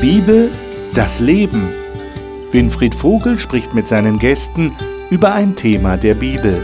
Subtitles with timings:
[0.00, 0.48] Bibel,
[0.94, 1.70] das Leben.
[2.52, 4.72] Winfried Vogel spricht mit seinen Gästen
[5.10, 6.56] über ein Thema der Bibel.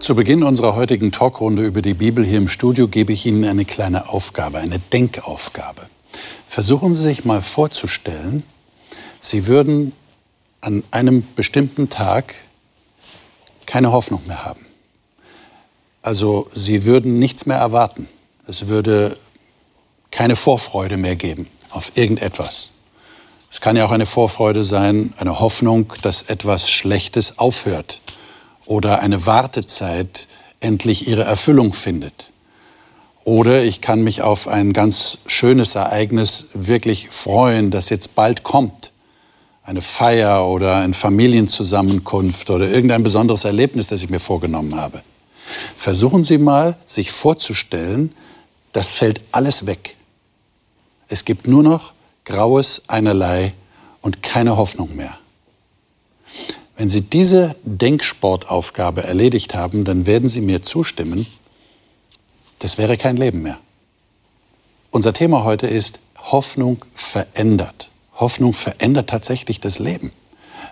[0.00, 3.64] Zu Beginn unserer heutigen Talkrunde über die Bibel hier im Studio gebe ich Ihnen eine
[3.64, 5.80] kleine Aufgabe, eine Denkaufgabe.
[6.46, 8.42] Versuchen Sie sich mal vorzustellen,
[9.20, 9.92] Sie würden
[10.60, 12.34] an einem bestimmten Tag
[13.66, 14.66] keine Hoffnung mehr haben.
[16.02, 18.08] Also Sie würden nichts mehr erwarten.
[18.46, 19.16] Es würde
[20.10, 22.70] keine Vorfreude mehr geben auf irgendetwas.
[23.52, 28.00] Es kann ja auch eine Vorfreude sein, eine Hoffnung, dass etwas Schlechtes aufhört
[28.64, 30.28] oder eine Wartezeit
[30.60, 32.30] endlich ihre Erfüllung findet.
[33.24, 38.89] Oder ich kann mich auf ein ganz schönes Ereignis wirklich freuen, das jetzt bald kommt.
[39.70, 45.00] Eine Feier oder eine Familienzusammenkunft oder irgendein besonderes Erlebnis, das ich mir vorgenommen habe.
[45.76, 48.12] Versuchen Sie mal, sich vorzustellen,
[48.72, 49.94] das fällt alles weg.
[51.06, 51.92] Es gibt nur noch
[52.24, 53.54] graues Einerlei
[54.02, 55.16] und keine Hoffnung mehr.
[56.76, 61.24] Wenn Sie diese Denksportaufgabe erledigt haben, dann werden Sie mir zustimmen,
[62.58, 63.60] das wäre kein Leben mehr.
[64.90, 67.89] Unser Thema heute ist Hoffnung verändert.
[68.20, 70.12] Hoffnung verändert tatsächlich das Leben,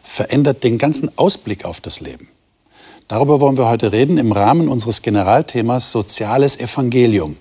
[0.03, 2.29] verändert den ganzen Ausblick auf das Leben.
[3.09, 7.37] Darüber wollen wir heute reden im Rahmen unseres Generalthemas Soziales Evangelium.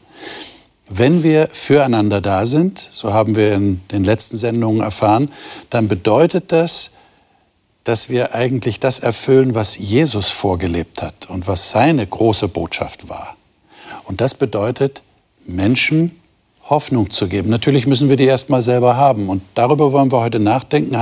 [0.89, 5.29] Wenn wir füreinander da sind, so haben wir in den letzten Sendungen erfahren,
[5.69, 6.91] dann bedeutet das,
[7.83, 13.35] dass wir eigentlich das erfüllen, was Jesus vorgelebt hat und was seine große Botschaft war.
[14.05, 15.03] Und das bedeutet,
[15.45, 16.17] Menschen
[16.69, 17.49] Hoffnung zu geben.
[17.49, 19.29] Natürlich müssen wir die erstmal selber haben.
[19.29, 20.95] Und darüber wollen wir heute nachdenken,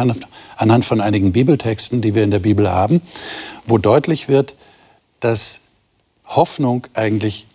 [0.57, 3.01] anhand von einigen Bibeltexten, die wir in der Bibel haben,
[3.66, 4.56] wo deutlich wird,
[5.19, 5.62] dass
[6.28, 7.47] Hoffnung eigentlich,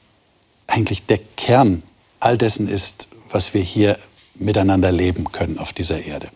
[0.66, 1.82] eigentlich der Kern
[2.18, 3.98] all dessen ist, was wir hier
[4.34, 6.28] miteinander leben können auf dieser Erde.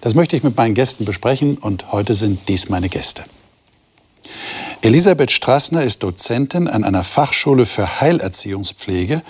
[0.00, 3.24] Das möchte ich mit meinen Gästen besprechen und heute sind dies meine Gäste.
[4.82, 9.22] Elisabeth Strassner ist Dozentin an einer Fachschule für Heilerziehungspflege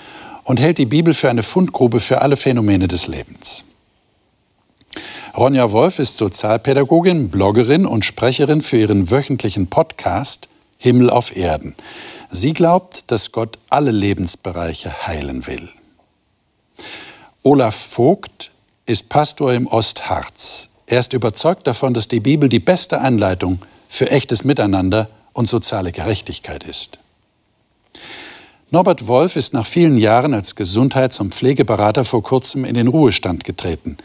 [0.45, 3.65] und hält die Bibel für eine Fundgrube für alle Phänomene des Lebens.
[5.37, 11.75] Ronja Wolf ist Sozialpädagogin, Bloggerin und Sprecherin für ihren wöchentlichen Podcast Himmel auf Erden.
[12.31, 15.71] Sie glaubt, dass Gott alle Lebensbereiche heilen will.
[17.43, 18.51] Olaf Vogt
[18.87, 20.71] ist Pastor im Ostharz.
[20.87, 25.91] Er ist überzeugt davon, dass die Bibel die beste Anleitung für echtes Miteinander und soziale
[25.91, 26.99] Gerechtigkeit ist.
[28.71, 33.45] Norbert Wolf ist nach vielen Jahren als Gesundheits- und Pflegeberater vor kurzem in den Ruhestand
[33.45, 33.99] getreten.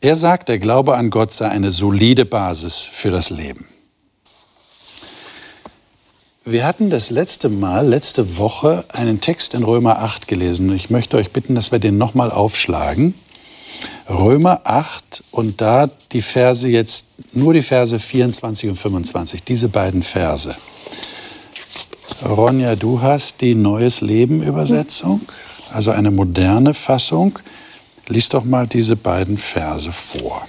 [0.00, 3.66] Er sagt, der Glaube an Gott sei eine solide Basis für das Leben.
[6.44, 10.74] Wir hatten das letzte Mal, letzte Woche, einen Text in Römer 8 gelesen.
[10.74, 13.14] Ich möchte euch bitten, dass wir den nochmal aufschlagen.
[14.10, 20.02] Römer 8 und da die Verse jetzt, nur die Verse 24 und 25, diese beiden
[20.02, 20.54] Verse.
[22.24, 25.20] Ronja, du hast die Neues Leben Übersetzung,
[25.72, 27.38] also eine moderne Fassung.
[28.08, 30.46] Lies doch mal diese beiden Verse vor.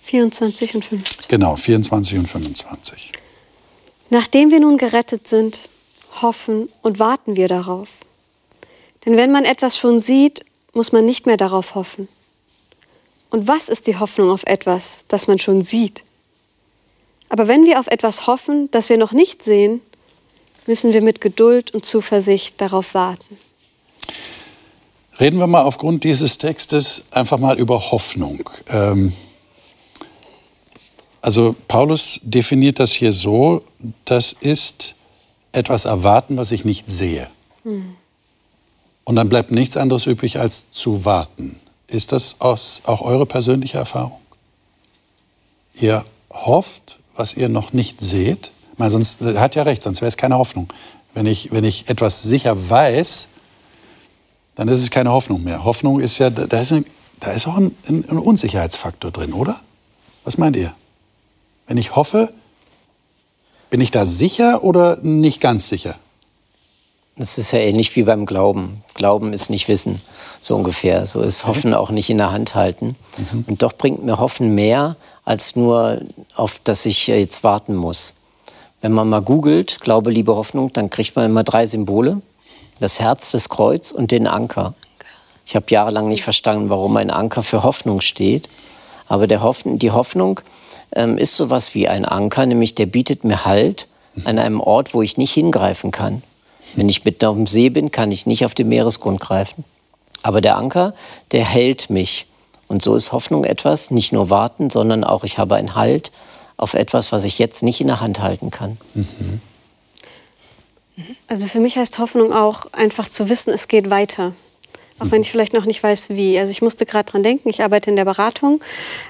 [0.00, 1.28] 24 und 25.
[1.28, 3.12] Genau, 24 und 25.
[4.10, 5.62] Nachdem wir nun gerettet sind,
[6.22, 7.88] hoffen und warten wir darauf.
[9.04, 12.08] Denn wenn man etwas schon sieht, muss man nicht mehr darauf hoffen.
[13.30, 16.04] Und was ist die Hoffnung auf etwas, das man schon sieht?
[17.28, 19.80] Aber wenn wir auf etwas hoffen, das wir noch nicht sehen,
[20.68, 23.38] müssen wir mit Geduld und Zuversicht darauf warten.
[25.18, 28.48] Reden wir mal aufgrund dieses Textes einfach mal über Hoffnung.
[28.68, 29.12] Ähm
[31.22, 33.64] also Paulus definiert das hier so,
[34.04, 34.94] das ist
[35.52, 37.28] etwas erwarten, was ich nicht sehe.
[37.64, 37.96] Hm.
[39.04, 41.58] Und dann bleibt nichts anderes übrig, als zu warten.
[41.88, 44.20] Ist das auch eure persönliche Erfahrung?
[45.74, 48.50] Ihr hofft, was ihr noch nicht seht?
[48.76, 50.68] Meine, sonst er hat ja recht, sonst wäre es keine Hoffnung.
[51.14, 53.28] Wenn ich, wenn ich etwas sicher weiß,
[54.54, 55.64] dann ist es keine Hoffnung mehr.
[55.64, 56.84] Hoffnung ist ja, da ist, ein,
[57.20, 59.60] da ist auch ein, ein Unsicherheitsfaktor drin, oder?
[60.24, 60.74] Was meint ihr?
[61.66, 62.32] Wenn ich hoffe,
[63.70, 65.96] bin ich da sicher oder nicht ganz sicher?
[67.18, 68.82] Das ist ja ähnlich wie beim Glauben.
[68.94, 70.02] Glauben ist nicht Wissen,
[70.40, 71.06] so ungefähr.
[71.06, 72.94] So ist Hoffen auch nicht in der Hand halten.
[73.16, 73.44] Mhm.
[73.46, 76.02] Und doch bringt mir Hoffen mehr, als nur
[76.34, 78.14] auf das ich jetzt warten muss.
[78.80, 82.20] Wenn man mal googelt, Glaube, Liebe, Hoffnung, dann kriegt man immer drei Symbole.
[82.80, 84.74] Das Herz, das Kreuz und den Anker.
[85.46, 88.48] Ich habe jahrelang nicht verstanden, warum ein Anker für Hoffnung steht.
[89.08, 90.40] Aber der Hoffn die Hoffnung
[90.94, 93.86] ähm, ist sowas wie ein Anker, nämlich der bietet mir Halt
[94.24, 96.22] an einem Ort, wo ich nicht hingreifen kann.
[96.74, 99.64] Wenn ich mitten auf dem See bin, kann ich nicht auf den Meeresgrund greifen.
[100.22, 100.94] Aber der Anker,
[101.32, 102.26] der hält mich.
[102.68, 106.10] Und so ist Hoffnung etwas, nicht nur warten, sondern auch ich habe einen Halt
[106.56, 108.78] auf etwas, was ich jetzt nicht in der Hand halten kann.
[108.94, 109.40] Mhm.
[111.28, 114.32] Also für mich heißt Hoffnung auch einfach zu wissen, es geht weiter.
[114.98, 116.38] Auch wenn ich vielleicht noch nicht weiß, wie.
[116.38, 118.62] Also ich musste gerade dran denken, ich arbeite in der Beratung,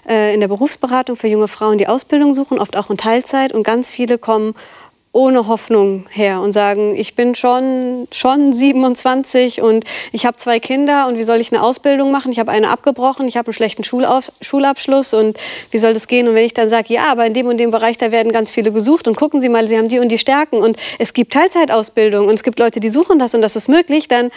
[0.09, 3.53] äh, in der Berufsberatung für junge Frauen, die Ausbildung suchen, oft auch in Teilzeit.
[3.53, 4.57] Und ganz viele kommen
[5.17, 11.09] ohne Hoffnung her und sagen, ich bin schon, schon 27 und ich habe zwei Kinder
[11.09, 12.31] und wie soll ich eine Ausbildung machen?
[12.33, 15.39] Ich habe eine abgebrochen, ich habe einen schlechten Schulaus Schulabschluss und
[15.71, 16.29] wie soll das gehen?
[16.29, 18.53] Und wenn ich dann sage, ja, aber in dem und dem Bereich, da werden ganz
[18.53, 21.33] viele gesucht und gucken Sie mal, Sie haben die und die Stärken und es gibt
[21.33, 24.31] Teilzeitausbildung und es gibt Leute, die suchen das und das ist möglich, dann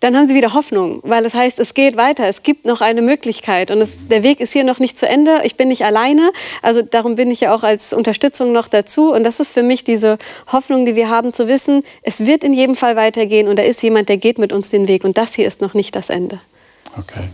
[0.00, 3.02] dann haben sie wieder Hoffnung, weil es heißt, es geht weiter, es gibt noch eine
[3.02, 6.32] Möglichkeit und es, der Weg ist hier noch nicht zu Ende, ich bin nicht alleine,
[6.62, 9.84] also darum bin ich ja auch als Unterstützung noch dazu und das ist für mich
[9.84, 10.18] diese
[10.52, 13.82] Hoffnung, die wir haben, zu wissen, es wird in jedem Fall weitergehen und da ist
[13.82, 16.40] jemand, der geht mit uns den Weg und das hier ist noch nicht das Ende.
[16.96, 17.24] Okay.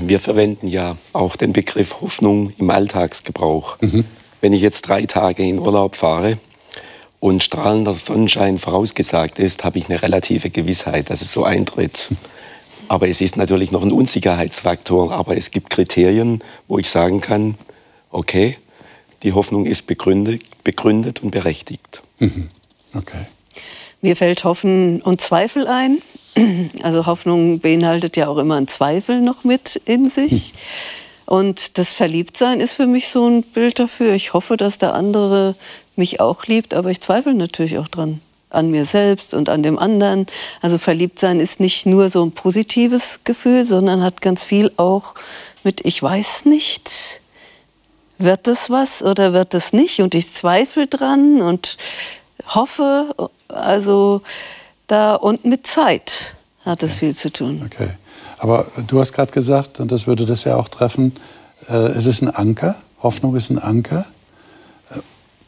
[0.00, 3.78] Wir verwenden ja auch den Begriff Hoffnung im Alltagsgebrauch.
[3.80, 4.04] Mhm.
[4.40, 6.38] Wenn ich jetzt drei Tage in Urlaub fahre,
[7.22, 12.08] und strahlender Sonnenschein vorausgesagt ist, habe ich eine relative Gewissheit, dass es so eintritt.
[12.88, 15.12] Aber es ist natürlich noch ein Unsicherheitsfaktor.
[15.12, 17.54] Aber es gibt Kriterien, wo ich sagen kann,
[18.10, 18.58] okay,
[19.22, 22.02] die Hoffnung ist begründet, begründet und berechtigt.
[22.18, 22.48] Mhm.
[22.92, 23.24] Okay.
[24.00, 25.98] Mir fällt Hoffen und Zweifel ein.
[26.82, 30.54] Also Hoffnung beinhaltet ja auch immer einen Zweifel noch mit in sich.
[31.24, 34.12] Und das Verliebtsein ist für mich so ein Bild dafür.
[34.14, 35.54] Ich hoffe, dass der andere
[35.96, 38.20] mich auch liebt, aber ich zweifle natürlich auch dran
[38.52, 40.26] an mir selbst und an dem anderen.
[40.60, 45.14] Also verliebt sein ist nicht nur so ein positives Gefühl, sondern hat ganz viel auch
[45.64, 47.20] mit ich weiß nicht.
[48.18, 50.00] Wird das was oder wird das nicht?
[50.00, 51.76] Und ich zweifle dran und
[52.46, 53.14] hoffe,
[53.48, 54.22] also
[54.86, 56.34] da und mit Zeit
[56.64, 57.62] hat es viel zu tun.
[57.66, 57.90] Okay.
[58.38, 61.16] Aber du hast gerade gesagt, und das würde das ja auch treffen,
[61.68, 64.06] äh, es ist ein Anker, Hoffnung ist ein Anker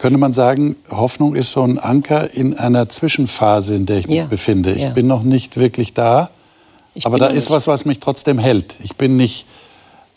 [0.04, 4.18] könnte man sagen, Hoffnung ist so ein Anker in einer Zwischenphase, in der ich mich
[4.18, 4.26] ja.
[4.26, 4.72] befinde.
[4.72, 4.90] Ich ja.
[4.90, 6.28] bin noch nicht wirklich da,
[6.92, 8.76] ich aber da ist was, was mich trotzdem hält.
[8.82, 9.46] Ich bin nicht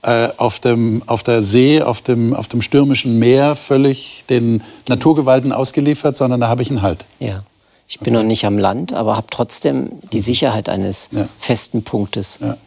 [0.02, 5.54] äh, auf, dem, auf der See, auf dem, auf dem stürmischen Meer völlig den Naturgewalten
[5.54, 7.06] ausgeliefert, sondern da habe ich einen Halt.
[7.20, 7.44] Ja.
[7.88, 8.24] Ich bin okay.
[8.24, 11.30] noch nicht am Land, aber habe trotzdem die Sicherheit eines ja.
[11.40, 12.40] festen Punktes.
[12.42, 12.58] Ja.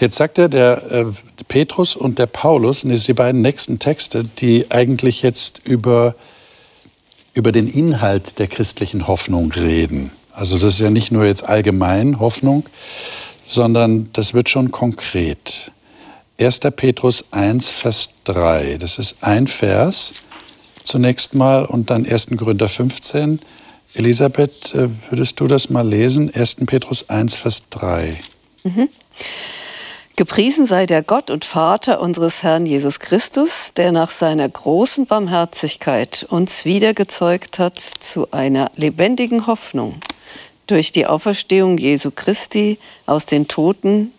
[0.00, 1.04] Jetzt sagt er, der äh,
[1.48, 6.14] Petrus und der Paulus, und das sind die beiden nächsten Texte, die eigentlich jetzt über,
[7.34, 10.12] über den Inhalt der christlichen Hoffnung reden.
[10.32, 12.66] Also das ist ja nicht nur jetzt allgemein Hoffnung,
[13.46, 15.72] sondern das wird schon konkret.
[16.38, 16.60] 1.
[16.76, 18.76] Petrus 1, Vers 3.
[18.78, 20.12] Das ist ein Vers
[20.84, 22.28] zunächst mal und dann 1.
[22.36, 23.40] Korinther 15.
[23.94, 26.32] Elisabeth, äh, würdest du das mal lesen?
[26.32, 26.56] 1.
[26.66, 28.16] Petrus 1, Vers 3.
[28.64, 28.88] Mhm.
[30.16, 36.26] Gepriesen sei der Gott und Vater unseres Herrn Jesus Christus, der nach seiner großen Barmherzigkeit
[36.28, 40.00] uns wiedergezeugt hat zu einer lebendigen Hoffnung
[40.66, 44.12] durch die Auferstehung Jesu Christi aus den Toten,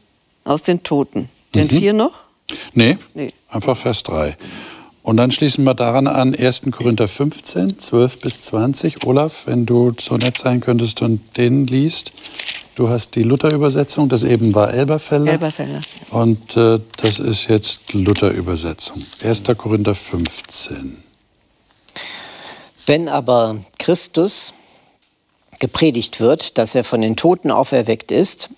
[0.45, 1.29] aus den Toten.
[1.53, 1.69] Den mhm.
[1.69, 2.13] vier noch?
[2.73, 4.37] Nee, nee, einfach Vers 3.
[5.03, 6.63] Und dann schließen wir daran an 1.
[6.71, 9.05] Korinther 15, 12 bis 20.
[9.05, 12.11] Olaf, wenn du so nett sein könntest und den liest.
[12.79, 15.33] Du hast die Luther-Übersetzung, das eben war Elberfelder.
[15.33, 15.81] Elberfelder.
[16.11, 19.03] Und äh, das ist jetzt Luther-Übersetzung.
[19.21, 19.43] 1.
[19.57, 20.95] Korinther 15.
[22.85, 24.53] Wenn aber Christus
[25.59, 28.49] gepredigt wird, dass er von den Toten auferweckt ist,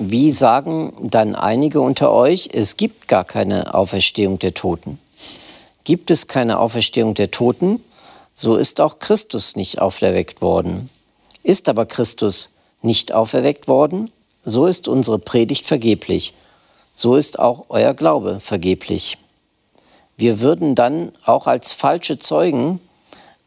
[0.00, 4.98] wie sagen dann einige unter euch, es gibt gar keine Auferstehung der Toten?
[5.84, 7.80] Gibt es keine Auferstehung der Toten,
[8.34, 10.90] so ist auch Christus nicht auferweckt worden.
[11.44, 12.50] Ist aber Christus
[12.82, 14.10] nicht auferweckt worden,
[14.44, 16.34] so ist unsere Predigt vergeblich,
[16.94, 19.18] so ist auch euer Glaube vergeblich.
[20.16, 22.80] Wir würden dann auch als falsche Zeugen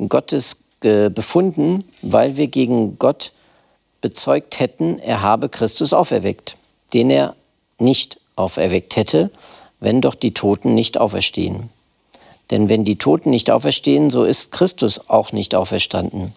[0.07, 3.33] Gottes äh, befunden, weil wir gegen Gott
[3.99, 6.57] bezeugt hätten, er habe Christus auferweckt,
[6.93, 7.35] den er
[7.77, 9.29] nicht auferweckt hätte,
[9.79, 11.69] wenn doch die Toten nicht auferstehen.
[12.49, 16.33] Denn wenn die Toten nicht auferstehen, so ist Christus auch nicht auferstanden.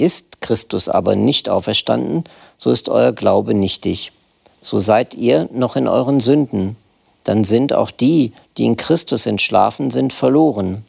[0.00, 2.24] Ist Christus aber nicht auferstanden,
[2.56, 4.12] so ist euer Glaube nichtig.
[4.58, 6.76] So seid ihr noch in euren Sünden.
[7.24, 10.86] Dann sind auch die, die in Christus entschlafen sind, verloren.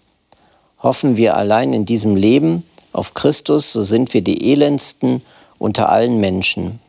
[0.82, 2.64] Hoffen wir allein in diesem Leben
[2.94, 5.22] auf Christus, so sind wir die elendsten
[5.60, 6.80] unter allen Menschen.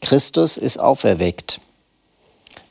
[0.00, 1.60] Christus ist auferweckt.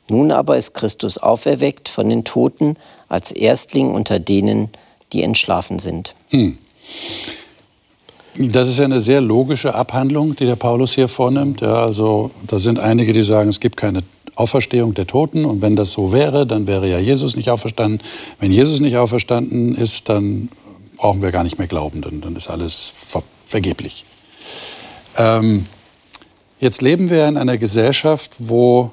[0.08, 2.78] Nun aber ist Christus auferweckt von den Toten
[3.10, 4.70] als Erstling unter denen,
[5.12, 6.14] die entschlafen sind.
[6.30, 6.56] Hm.
[8.34, 11.60] Das ist eine sehr logische Abhandlung, die der Paulus hier vornimmt.
[11.60, 14.02] Ja, also da sind einige, die sagen, es gibt keine
[14.34, 18.00] Auferstehung der Toten und wenn das so wäre, dann wäre ja Jesus nicht auferstanden.
[18.40, 20.48] Wenn Jesus nicht auferstanden ist, dann
[20.96, 24.06] brauchen wir gar nicht mehr glauben, dann, dann ist alles ver vergeblich.
[25.18, 25.66] Ähm,
[26.58, 28.92] jetzt leben wir in einer Gesellschaft, wo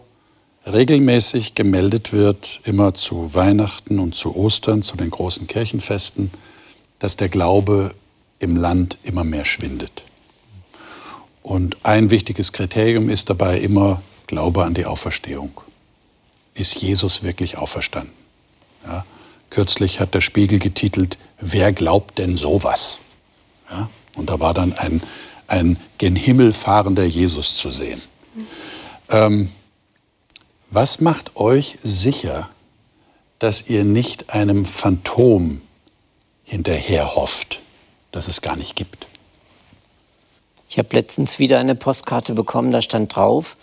[0.66, 6.30] regelmäßig gemeldet wird, immer zu Weihnachten und zu Ostern, zu den großen Kirchenfesten,
[7.00, 7.94] dass der Glaube
[8.40, 10.04] im Land immer mehr schwindet.
[11.44, 15.62] Und ein wichtiges Kriterium ist dabei immer Glaube an die Auferstehung.
[16.54, 18.14] Ist Jesus wirklich auferstanden?
[18.86, 19.06] Ja?
[19.50, 23.00] Kürzlich hat der Spiegel getitelt, wer glaubt denn sowas?
[23.72, 23.90] Ja?
[24.16, 25.02] Und da war dann ein,
[25.48, 28.02] ein gen Himmel fahrender Jesus zu sehen.
[29.10, 29.50] Ähm,
[30.70, 32.48] was macht euch sicher,
[33.40, 35.62] dass ihr nicht einem Phantom
[36.44, 37.49] hinterher hofft?
[38.12, 39.08] Das es gar nicht gibt.
[40.70, 43.56] Ich habe letztens wieder eine Postkarte bekommen, da stand drauf,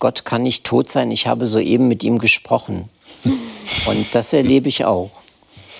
[0.00, 2.88] Gott kann nicht tot sein, ich habe soeben mit ihm gesprochen.
[3.86, 5.10] Und das erlebe ich auch.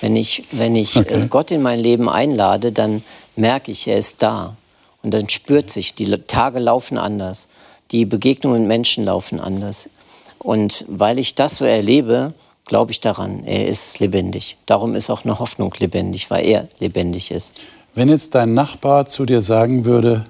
[0.01, 1.27] Wenn ich, wenn ich äh, okay.
[1.29, 3.03] Gott in mein Leben einlade, dann
[3.37, 4.57] merke ich, er ist da.
[5.03, 7.49] Und dann spürt sich, die Tage laufen anders,
[7.91, 9.91] die Begegnungen mit Menschen laufen anders.
[10.39, 12.33] Und weil ich das so erlebe,
[12.65, 14.57] glaube ich daran, er ist lebendig.
[14.67, 17.57] Darum ist auch eine Hoffnung lebendig, weil er lebendig ist.
[17.95, 20.25] Wenn jetzt dein Nachbar zu dir sagen würde,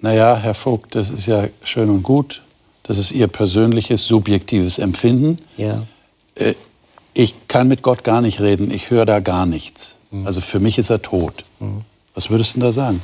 [0.00, 2.42] naja, Herr Vogt, das ist ja schön und gut,
[2.82, 5.36] das ist Ihr persönliches, subjektives Empfinden.
[5.56, 5.84] Ja.
[6.34, 6.54] Äh,
[7.14, 9.96] ich kann mit Gott gar nicht reden, ich höre da gar nichts.
[10.10, 10.26] Mhm.
[10.26, 11.44] Also für mich ist er tot.
[11.58, 11.82] Mhm.
[12.14, 13.00] Was würdest du da sagen?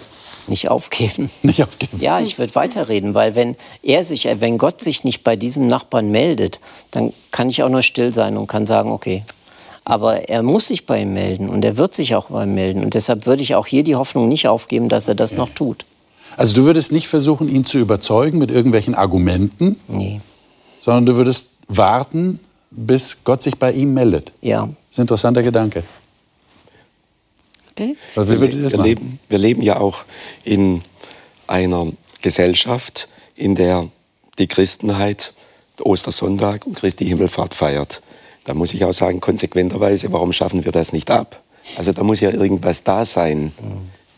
[0.49, 1.31] Nicht aufgeben.
[1.43, 2.01] Nicht aufgeben.
[2.01, 6.11] Ja, ich würde weiterreden, weil wenn er sich, wenn Gott sich nicht bei diesem Nachbarn
[6.11, 9.23] meldet, dann kann ich auch nur still sein und kann sagen, okay,
[9.85, 12.83] aber er muss sich bei ihm melden und er wird sich auch bei ihm melden.
[12.85, 15.41] Und deshalb würde ich auch hier die Hoffnung nicht aufgeben, dass er das okay.
[15.41, 15.85] noch tut.
[16.37, 20.21] Also du würdest nicht versuchen, ihn zu überzeugen mit irgendwelchen Argumenten, nee.
[20.81, 24.33] sondern du würdest warten, bis Gott sich bei ihm meldet.
[24.41, 24.63] Ja.
[24.63, 25.85] Das ist ein interessanter Gedanke.
[27.71, 27.97] Okay.
[28.15, 30.05] Wir, wir, leben, wir leben ja auch
[30.45, 30.83] in
[31.47, 31.89] einer
[32.23, 33.89] Gesellschaft, in der
[34.39, 35.33] die Christenheit
[35.81, 38.01] Ostersonntag und Christi Himmelfahrt feiert.
[38.45, 41.41] Da muss ich auch sagen, konsequenterweise, warum schaffen wir das nicht ab?
[41.77, 43.53] Also da muss ja irgendwas da sein,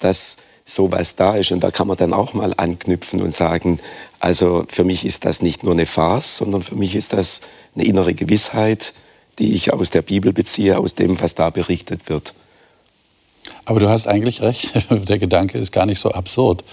[0.00, 1.52] dass sowas da ist.
[1.52, 3.78] Und da kann man dann auch mal anknüpfen und sagen,
[4.18, 7.40] also für mich ist das nicht nur eine Farce, sondern für mich ist das
[7.74, 8.92] eine innere Gewissheit,
[9.38, 12.34] die ich aus der Bibel beziehe, aus dem, was da berichtet wird.
[13.64, 16.64] Aber du hast eigentlich recht, der Gedanke ist gar nicht so absurd,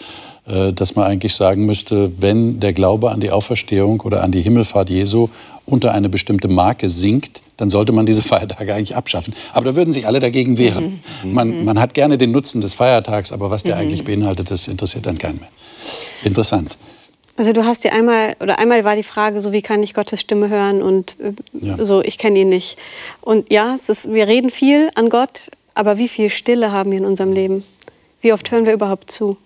[0.48, 4.42] äh, dass man eigentlich sagen müsste, wenn der Glaube an die Auferstehung oder an die
[4.42, 5.30] Himmelfahrt Jesu
[5.66, 9.34] unter eine bestimmte Marke sinkt, dann sollte man diese Feiertage eigentlich abschaffen.
[9.54, 11.02] Aber da würden sich alle dagegen wehren.
[11.24, 11.34] Mhm.
[11.34, 13.82] Man, man, hat gerne den Nutzen des Feiertags, aber was der mhm.
[13.82, 15.50] eigentlich beinhaltet, das interessiert dann keinen mehr.
[16.24, 16.78] Interessant.
[17.38, 20.20] Also du hast dir einmal, oder einmal war die Frage, so wie kann ich Gottes
[20.20, 21.32] Stimme hören und äh,
[21.66, 21.84] ja.
[21.84, 22.78] so, ich kenne ihn nicht.
[23.22, 27.06] Und ja, ist, wir reden viel an Gott, aber wie viel Stille haben wir in
[27.06, 27.64] unserem Leben?
[28.22, 29.38] Wie oft hören wir überhaupt zu?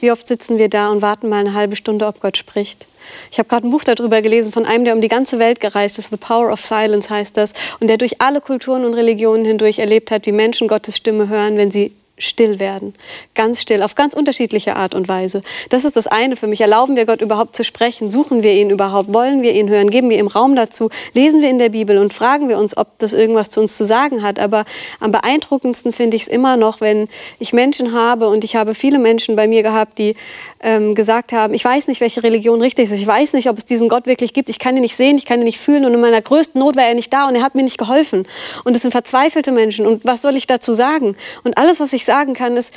[0.00, 2.86] Wie oft sitzen wir da und warten mal eine halbe Stunde, ob Gott spricht?
[3.30, 5.98] Ich habe gerade ein Buch darüber gelesen von einem, der um die ganze Welt gereist
[5.98, 6.10] ist.
[6.10, 7.52] The Power of Silence heißt das.
[7.80, 11.56] Und der durch alle Kulturen und Religionen hindurch erlebt hat, wie Menschen Gottes Stimme hören,
[11.56, 12.94] wenn sie still werden.
[13.34, 15.42] Ganz still, auf ganz unterschiedliche Art und Weise.
[15.70, 16.60] Das ist das eine für mich.
[16.60, 18.10] Erlauben wir Gott überhaupt zu sprechen?
[18.10, 19.12] Suchen wir ihn überhaupt?
[19.12, 19.90] Wollen wir ihn hören?
[19.90, 20.90] Geben wir ihm Raum dazu?
[21.14, 23.84] Lesen wir in der Bibel und fragen wir uns, ob das irgendwas zu uns zu
[23.84, 24.38] sagen hat.
[24.38, 24.64] Aber
[25.00, 28.98] am beeindruckendsten finde ich es immer noch, wenn ich Menschen habe und ich habe viele
[28.98, 30.14] Menschen bei mir gehabt, die
[30.62, 32.92] ähm, gesagt haben, ich weiß nicht, welche Religion richtig ist.
[32.92, 34.48] Ich weiß nicht, ob es diesen Gott wirklich gibt.
[34.48, 35.84] Ich kann ihn nicht sehen, ich kann ihn nicht fühlen.
[35.84, 38.26] Und in meiner größten Not war er nicht da und er hat mir nicht geholfen.
[38.64, 39.86] Und es sind verzweifelte Menschen.
[39.86, 41.16] Und was soll ich dazu sagen?
[41.42, 42.72] Und alles, was ich sagen kann, ist,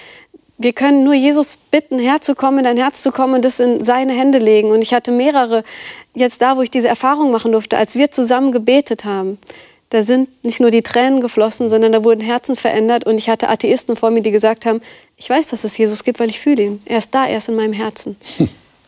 [0.58, 4.14] wir können nur Jesus bitten, herzukommen, in dein Herz zu kommen und das in seine
[4.14, 4.72] Hände legen.
[4.72, 5.64] Und ich hatte mehrere
[6.14, 9.38] jetzt da, wo ich diese Erfahrung machen durfte, als wir zusammen gebetet haben.
[9.90, 13.06] Da sind nicht nur die Tränen geflossen, sondern da wurden Herzen verändert.
[13.06, 14.82] Und ich hatte Atheisten vor mir, die gesagt haben,
[15.18, 16.82] ich weiß, dass es Jesus gibt, weil ich fühle ihn.
[16.86, 18.16] Er ist da, er ist in meinem Herzen.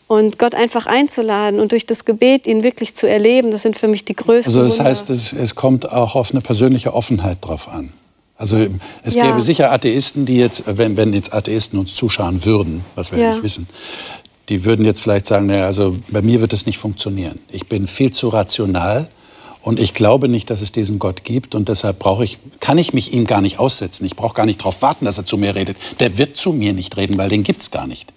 [0.08, 3.90] Und Gott einfach einzuladen und durch das Gebet ihn wirklich zu erleben, das sind für
[3.90, 4.46] mich die größten.
[4.46, 7.92] Also das heißt, es, es kommt auch auf eine persönliche Offenheit drauf an.
[8.38, 8.68] Also
[9.04, 9.26] es ja.
[9.26, 13.32] gäbe sicher Atheisten, die jetzt, wenn, wenn jetzt Atheisten uns zuschauen würden, was wir ja.
[13.32, 13.68] nicht wissen,
[14.50, 17.40] die würden jetzt vielleicht sagen, naja, also bei mir wird es nicht funktionieren.
[17.50, 19.10] Ich bin viel zu rational
[19.62, 22.94] und ich glaube nicht, dass es diesen Gott gibt und deshalb brauche ich, kann ich
[22.94, 24.06] mich ihm gar nicht aussetzen.
[24.06, 25.78] Ich brauche gar nicht darauf warten, dass er zu mir redet.
[26.00, 28.14] Der wird zu mir nicht reden, weil den gibt es gar nicht.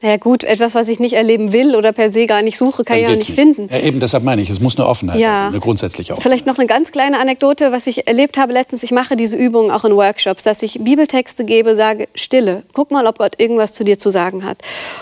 [0.00, 2.98] Naja gut, etwas, was ich nicht erleben will oder per se gar nicht suche, kann
[2.98, 3.68] ich auch geht's nicht, finden.
[3.68, 5.38] Ja, eben, deshalb meine ich, es muss eine Offenheit Ja.
[5.38, 6.22] sein, eine grundsätzliche Offenheit.
[6.22, 8.84] Vielleicht noch eine ganz kleine Anekdote, was ich erlebt habe letztens.
[8.84, 13.08] Ich mache diese Übungen auch in Workshops, dass ich Bibeltexte gebe, sage, Stille, guck mal,
[13.08, 14.58] ob Gott irgendwas zu dir zu sagen hat.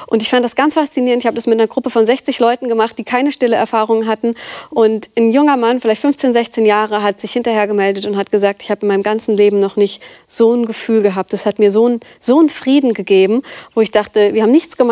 [0.07, 1.23] Und ich fand das ganz faszinierend.
[1.23, 4.35] Ich habe das mit einer Gruppe von 60 Leuten gemacht, die keine stille Erfahrung hatten.
[4.71, 8.63] Und ein junger Mann, vielleicht 15, 16 Jahre, hat sich hinterher gemeldet und hat gesagt,
[8.63, 11.35] ich habe in meinem ganzen Leben noch nicht so ein Gefühl gehabt.
[11.35, 13.43] Das hat mir so einen so einen Frieden gegeben,
[13.75, 14.86] wo ich dachte, wir haben nichts gemacht,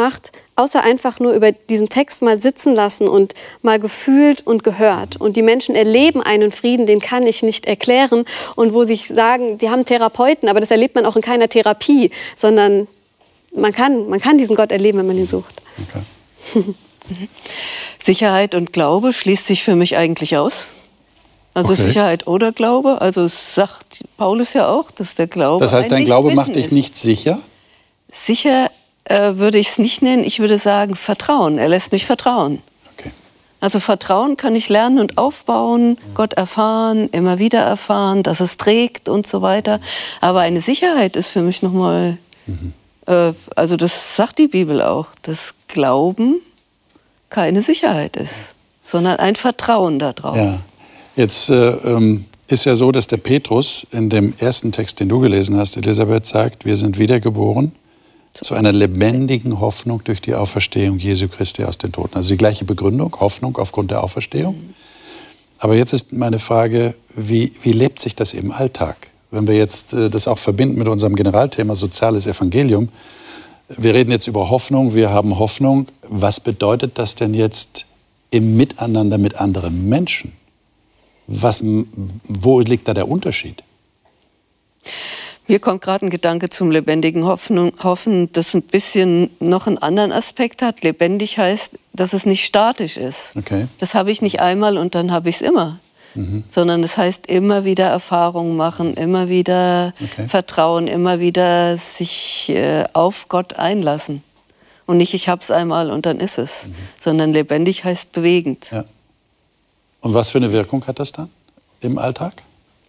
[0.56, 5.16] außer einfach nur über diesen Text mal sitzen lassen und mal gefühlt und gehört.
[5.20, 8.24] Und die Menschen erleben einen Frieden, den kann ich nicht erklären.
[8.56, 12.10] Und wo sich sagen, die haben Therapeuten, aber das erlebt man auch in keiner Therapie,
[12.36, 12.86] sondern
[13.56, 15.62] man kann, man kann diesen Gott erleben, wenn man ihn sucht.
[18.02, 20.68] Sicherheit und Glaube schließt sich für mich eigentlich aus.
[21.54, 21.82] Also Okay.
[21.82, 23.00] Sicherheit oder Glaube.
[23.00, 25.64] Also es sagt Paulus ja auch, dass der Glaube.
[25.64, 27.38] Das heißt, ein dein Glaube macht dich nicht sicher?
[28.10, 28.70] Sicher
[29.04, 30.24] äh, würde ich es nicht nennen.
[30.24, 31.58] Ich würde sagen Vertrauen.
[31.58, 32.62] Er lässt mich vertrauen.
[32.96, 33.10] Okay.
[33.60, 39.08] Also Vertrauen kann ich lernen und aufbauen, Gott erfahren, immer wieder erfahren, dass es trägt
[39.08, 39.80] und so weiter.
[40.20, 42.18] Aber eine Sicherheit ist für mich nochmal,
[43.06, 46.40] äh, also das sagt die Bibel auch, dass Glauben
[47.30, 50.36] keine Sicherheit ist, sondern ein Vertrauen darauf.
[50.36, 50.60] Ja.
[51.16, 55.20] Jetzt äh, ähm, ist ja so, dass der Petrus in dem ersten Text, den du
[55.20, 57.72] gelesen hast, Elisabeth, sagt, wir sind wiedergeboren
[58.42, 62.16] zu einer lebendigen Hoffnung durch die Auferstehung Jesu Christi aus den Toten.
[62.16, 64.74] Also die gleiche Begründung, Hoffnung aufgrund der Auferstehung.
[65.58, 68.96] Aber jetzt ist meine Frage, wie, wie lebt sich das im Alltag?
[69.30, 72.88] Wenn wir jetzt äh, das auch verbinden mit unserem Generalthema soziales Evangelium.
[73.68, 75.88] Wir reden jetzt über Hoffnung, wir haben Hoffnung.
[76.08, 77.86] Was bedeutet das denn jetzt
[78.30, 80.32] im Miteinander mit anderen Menschen?
[81.26, 83.62] Was, wo liegt da der Unterschied?
[85.46, 90.10] Mir kommt gerade ein Gedanke zum lebendigen Hoffnung, Hoffen, das ein bisschen noch einen anderen
[90.10, 90.82] Aspekt hat.
[90.82, 93.36] Lebendig heißt, dass es nicht statisch ist.
[93.36, 93.68] Okay.
[93.78, 95.78] Das habe ich nicht einmal und dann habe ich es immer.
[96.48, 100.28] Sondern das heißt immer wieder Erfahrungen machen, immer wieder Okay.
[100.28, 104.22] vertrauen, immer wieder sich äh, auf Gott einlassen.
[104.86, 106.68] Und nicht, ich habe es einmal und dann ist es.
[107.00, 108.68] Sondern lebendig heißt bewegend.
[108.70, 108.84] Ja.
[110.02, 111.30] Und was für eine Wirkung hat das dann
[111.80, 112.43] im Alltag?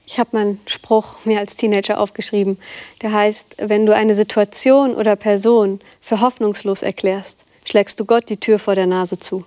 [0.07, 2.57] Ich habe meinen Spruch mir als Teenager aufgeschrieben.
[3.01, 8.37] Der heißt, wenn du eine Situation oder Person für hoffnungslos erklärst, schlägst du Gott die
[8.37, 9.45] Tür vor der Nase zu.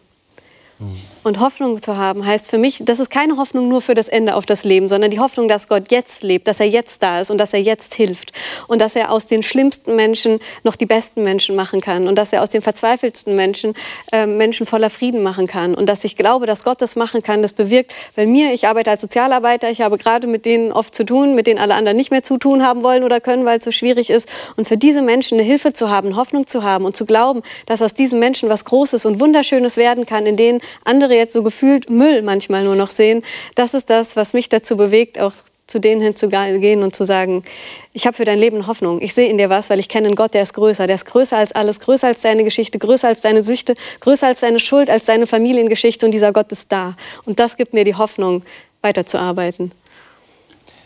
[1.25, 4.37] Und Hoffnung zu haben heißt für mich, das ist keine Hoffnung nur für das Ende
[4.37, 7.31] auf das Leben, sondern die Hoffnung, dass Gott jetzt lebt, dass er jetzt da ist
[7.31, 8.33] und dass er jetzt hilft
[8.69, 12.33] und dass er aus den schlimmsten Menschen noch die besten Menschen machen kann und dass
[12.33, 13.75] er aus den verzweifelsten Menschen
[14.13, 17.43] äh, Menschen voller Frieden machen kann und dass ich glaube, dass Gott das machen kann,
[17.43, 21.05] das bewirkt bei mir, ich arbeite als Sozialarbeiter, ich habe gerade mit denen oft zu
[21.05, 23.65] tun, mit denen alle anderen nicht mehr zu tun haben wollen oder können, weil es
[23.65, 24.29] so schwierig ist.
[24.57, 27.83] Und für diese Menschen eine Hilfe zu haben, Hoffnung zu haben und zu glauben, dass
[27.83, 31.91] aus diesen Menschen was Großes und Wunderschönes werden kann, in denen andere jetzt so gefühlt
[31.91, 33.23] Müll manchmal nur noch sehen,
[33.55, 35.33] das ist das, was mich dazu bewegt, auch
[35.69, 37.45] zu denen hinzugehen und zu sagen,
[37.93, 39.03] ich habe für dein Leben Hoffnung.
[39.03, 40.87] Ich sehe in dir was, weil ich kenne einen Gott, der ist größer.
[40.87, 44.41] Der ist größer als alles, größer als deine Geschichte, größer als deine Süchte, größer als
[44.41, 46.07] deine Schuld, als deine Familiengeschichte.
[46.07, 46.97] Und dieser Gott ist da.
[47.27, 48.43] Und das gibt mir die Hoffnung,
[48.81, 49.73] weiterzuarbeiten.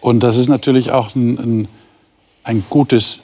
[0.01, 1.68] Und das ist natürlich auch ein, ein,
[2.42, 3.23] ein gutes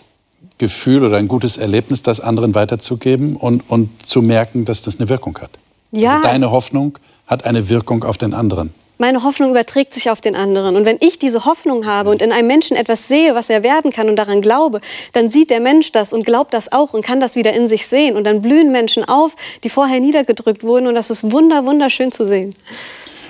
[0.58, 5.08] Gefühl oder ein gutes Erlebnis, das anderen weiterzugeben und, und zu merken, dass das eine
[5.08, 5.50] Wirkung hat.
[5.90, 6.16] Ja.
[6.16, 8.72] Also deine Hoffnung hat eine Wirkung auf den anderen.
[9.00, 10.74] Meine Hoffnung überträgt sich auf den anderen.
[10.74, 13.92] Und wenn ich diese Hoffnung habe und in einem Menschen etwas sehe, was er werden
[13.92, 14.80] kann und daran glaube,
[15.12, 17.86] dann sieht der Mensch das und glaubt das auch und kann das wieder in sich
[17.86, 18.16] sehen.
[18.16, 20.88] Und dann blühen Menschen auf, die vorher niedergedrückt wurden.
[20.88, 22.56] Und das ist wunder, wunderschön zu sehen.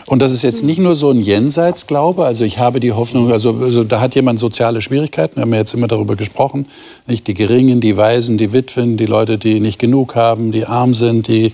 [0.08, 3.54] Und das ist jetzt nicht nur so ein Jenseitsglaube, also ich habe die Hoffnung, also,
[3.60, 6.64] also da hat jemand soziale Schwierigkeiten, wir haben ja jetzt immer darüber gesprochen,
[7.06, 7.26] nicht?
[7.26, 11.28] Die Geringen, die Waisen, die Witwen, die Leute, die nicht genug haben, die arm sind,
[11.28, 11.52] die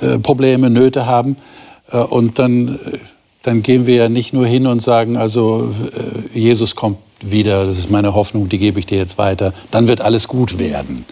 [0.00, 1.36] äh, Probleme, Nöte haben.
[1.90, 2.98] Äh, und dann, äh,
[3.42, 5.74] dann gehen wir ja nicht nur hin und sagen, also
[6.32, 9.88] äh, Jesus kommt wieder, das ist meine Hoffnung, die gebe ich dir jetzt weiter, dann
[9.88, 11.04] wird alles gut werden.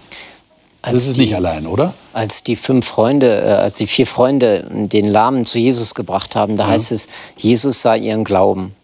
[0.85, 1.94] Als das ist die- nicht allein, oder?
[2.12, 6.57] Als die fünf Freunde, äh, als die vier Freunde den Lahmen zu Jesus gebracht haben,
[6.57, 7.07] da heißt es,
[7.38, 8.75] Jesus sah ihren Glauben.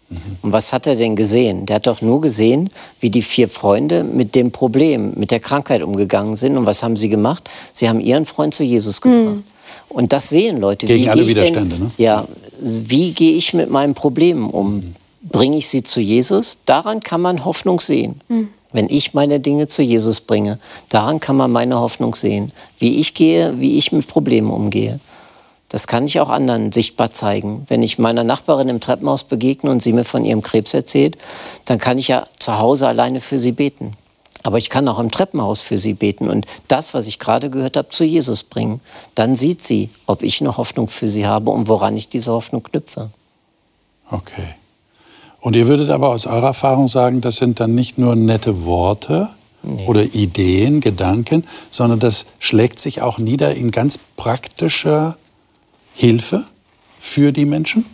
[0.41, 1.65] Und was hat er denn gesehen?
[1.67, 5.83] Der hat doch nur gesehen, wie die vier Freunde mit dem Problem, mit der Krankheit
[5.83, 6.57] umgegangen sind.
[6.57, 7.49] Und was haben sie gemacht?
[7.71, 9.37] Sie haben ihren Freund zu Jesus gebracht.
[9.87, 10.85] Und das sehen Leute.
[10.85, 11.91] Gegen wie alle gehe ich Widerstände, denn, ne?
[11.97, 12.27] Ja,
[12.61, 14.95] wie gehe ich mit meinen Problemen um?
[15.21, 16.57] Bringe ich sie zu Jesus?
[16.65, 18.19] Daran kann man Hoffnung sehen.
[18.73, 22.51] Wenn ich meine Dinge zu Jesus bringe, daran kann man meine Hoffnung sehen.
[22.79, 24.99] Wie ich gehe, wie ich mit Problemen umgehe.
[25.69, 27.65] Das kann ich auch anderen sichtbar zeigen.
[27.69, 31.17] Wenn ich meiner Nachbarin im Treppenhaus begegne und sie mir von ihrem Krebs erzählt,
[31.65, 33.95] dann kann ich ja zu Hause alleine für sie beten.
[34.43, 37.77] Aber ich kann auch im Treppenhaus für sie beten und das, was ich gerade gehört
[37.77, 38.81] habe, zu Jesus bringen.
[39.15, 42.63] Dann sieht sie, ob ich eine Hoffnung für sie habe und woran ich diese Hoffnung
[42.63, 43.11] knüpfe.
[44.09, 44.55] Okay.
[45.41, 49.29] Und ihr würdet aber aus eurer Erfahrung sagen, das sind dann nicht nur nette Worte
[49.63, 49.85] nee.
[49.87, 55.17] oder Ideen, Gedanken, sondern das schlägt sich auch nieder in ganz praktischer
[55.95, 56.45] Hilfe
[56.99, 57.85] für die Menschen?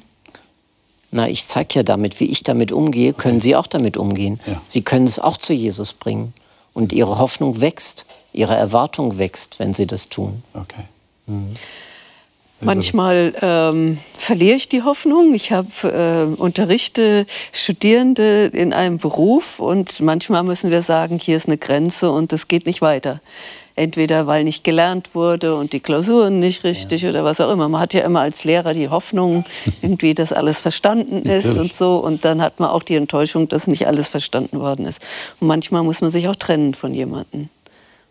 [1.10, 4.42] Na, ich zeige ja damit, wie ich damit umgehe, können Sie auch damit umgehen.
[4.46, 4.62] Ja.
[4.68, 6.34] Sie können es auch zu Jesus bringen.
[6.74, 10.44] Und Ihre Hoffnung wächst, Ihre Erwartung wächst, wenn Sie das tun.
[10.54, 10.84] Okay.
[11.26, 11.56] Mhm.
[12.60, 15.36] Manchmal ähm, verliere ich die Hoffnung.
[15.36, 21.48] Ich habe äh, unterrichte Studierende in einem Beruf und manchmal müssen wir sagen, hier ist
[21.48, 23.22] eine Grenze und es geht nicht weiter
[23.78, 27.12] entweder weil nicht gelernt wurde und die Klausuren nicht richtig ja.
[27.12, 27.70] oder was auch immer.
[27.70, 29.46] Man hat ja immer als Lehrer die Hoffnung,
[29.82, 31.98] irgendwie, dass alles verstanden ist und so.
[31.98, 35.02] Und dann hat man auch die Enttäuschung, dass nicht alles verstanden worden ist.
[35.40, 37.50] Und manchmal muss man sich auch trennen von jemandem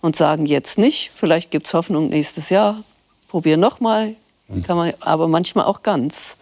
[0.01, 2.83] und sagen, jetzt nicht, vielleicht gibt es Hoffnung nächstes Jahr,
[3.29, 4.15] probier nochmal.
[4.67, 6.37] Kann man, aber manchmal auch ganz.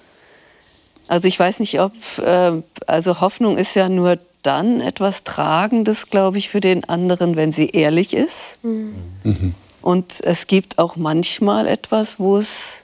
[1.09, 2.53] Also ich weiß nicht, ob, äh,
[2.87, 7.71] also Hoffnung ist ja nur dann etwas Tragendes, glaube ich, für den anderen, wenn sie
[7.71, 8.59] ehrlich ist.
[8.63, 9.55] Mhm.
[9.81, 12.83] Und es gibt auch manchmal etwas, wo es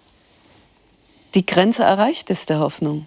[1.35, 3.07] die Grenze erreicht ist der Hoffnung.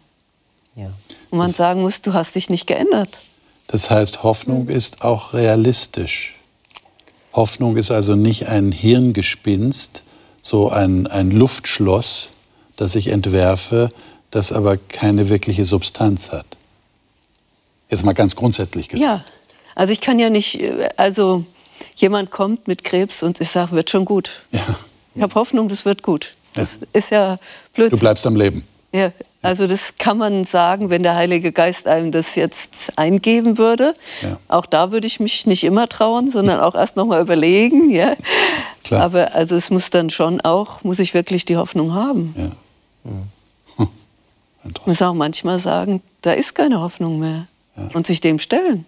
[0.76, 0.92] Ja.
[1.30, 3.20] Und man das, sagen muss, du hast dich nicht geändert.
[3.68, 4.70] Das heißt, Hoffnung mhm.
[4.70, 6.36] ist auch realistisch.
[7.34, 10.04] Hoffnung ist also nicht ein Hirngespinst,
[10.44, 12.34] so ein, ein Luftschloss,
[12.76, 13.92] das ich entwerfe,
[14.30, 16.46] das aber keine wirkliche Substanz hat.
[17.90, 19.04] Jetzt mal ganz grundsätzlich gesagt.
[19.04, 19.24] Ja,
[19.74, 20.60] also ich kann ja nicht,
[20.98, 21.46] also
[21.96, 24.32] jemand kommt mit Krebs und ich sage, wird schon gut.
[24.52, 24.76] Ja.
[25.16, 26.34] Ich habe Hoffnung, das wird gut.
[26.56, 26.88] Das ja.
[26.94, 27.40] ist ja
[27.74, 27.92] blöd.
[27.92, 28.68] Du bleibst am Leben.
[28.92, 29.12] Ja,
[29.44, 33.94] also das kann man sagen, wenn der Heilige Geist einem das jetzt eingeben würde.
[34.22, 34.40] Ja.
[34.48, 37.92] Auch da würde ich mich nicht immer trauen, sondern auch erst noch mal überlegen.
[37.92, 38.16] Ja.
[38.84, 39.04] Klar.
[39.04, 42.34] Aber also es muss dann schon auch, muss ich wirklich die Hoffnung haben.
[42.38, 42.52] Ja.
[43.12, 43.88] Hm.
[44.66, 47.90] Ich muss auch manchmal sagen, da ist keine Hoffnung mehr ja.
[47.94, 48.86] und sich dem stellen.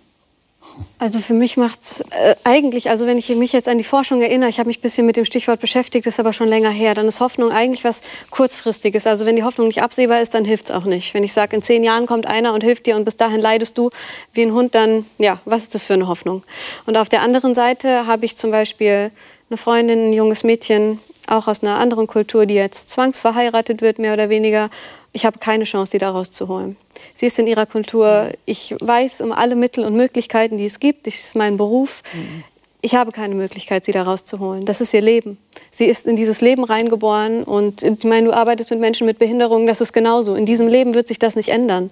[0.97, 4.21] Also für mich macht es äh, eigentlich, also wenn ich mich jetzt an die Forschung
[4.21, 6.93] erinnere, ich habe mich ein bisschen mit dem Stichwort beschäftigt, ist aber schon länger her,
[6.93, 9.05] dann ist Hoffnung eigentlich was Kurzfristiges.
[9.05, 11.13] Also wenn die Hoffnung nicht absehbar ist, dann hilft es auch nicht.
[11.13, 13.77] Wenn ich sage, in zehn Jahren kommt einer und hilft dir und bis dahin leidest
[13.77, 13.89] du
[14.33, 16.43] wie ein Hund, dann ja, was ist das für eine Hoffnung?
[16.85, 19.11] Und auf der anderen Seite habe ich zum Beispiel
[19.49, 24.13] eine Freundin, ein junges Mädchen, auch aus einer anderen Kultur, die jetzt zwangsverheiratet wird, mehr
[24.13, 24.69] oder weniger.
[25.13, 26.77] Ich habe keine Chance, sie da rauszuholen.
[27.13, 28.31] Sie ist in ihrer Kultur.
[28.45, 31.07] Ich weiß um alle Mittel und Möglichkeiten, die es gibt.
[31.07, 32.03] Das ist mein Beruf.
[32.13, 32.43] Mhm.
[32.81, 34.65] Ich habe keine Möglichkeit, sie da rauszuholen.
[34.65, 35.37] Das ist ihr Leben.
[35.71, 39.67] Sie ist in dieses Leben reingeboren und ich meine, du arbeitest mit Menschen mit Behinderungen,
[39.67, 40.35] das ist genauso.
[40.35, 41.89] In diesem Leben wird sich das nicht ändern.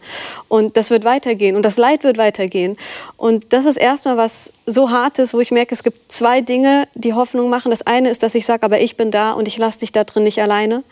[0.48, 2.78] Und das wird weitergehen und das Leid wird weitergehen.
[3.18, 7.14] Und das ist erstmal was so Hartes, wo ich merke, es gibt zwei Dinge, die
[7.14, 7.72] Hoffnung machen.
[7.72, 10.04] Das eine ist, dass ich sage, aber ich bin da und ich lasse dich da
[10.04, 10.84] drin nicht alleine.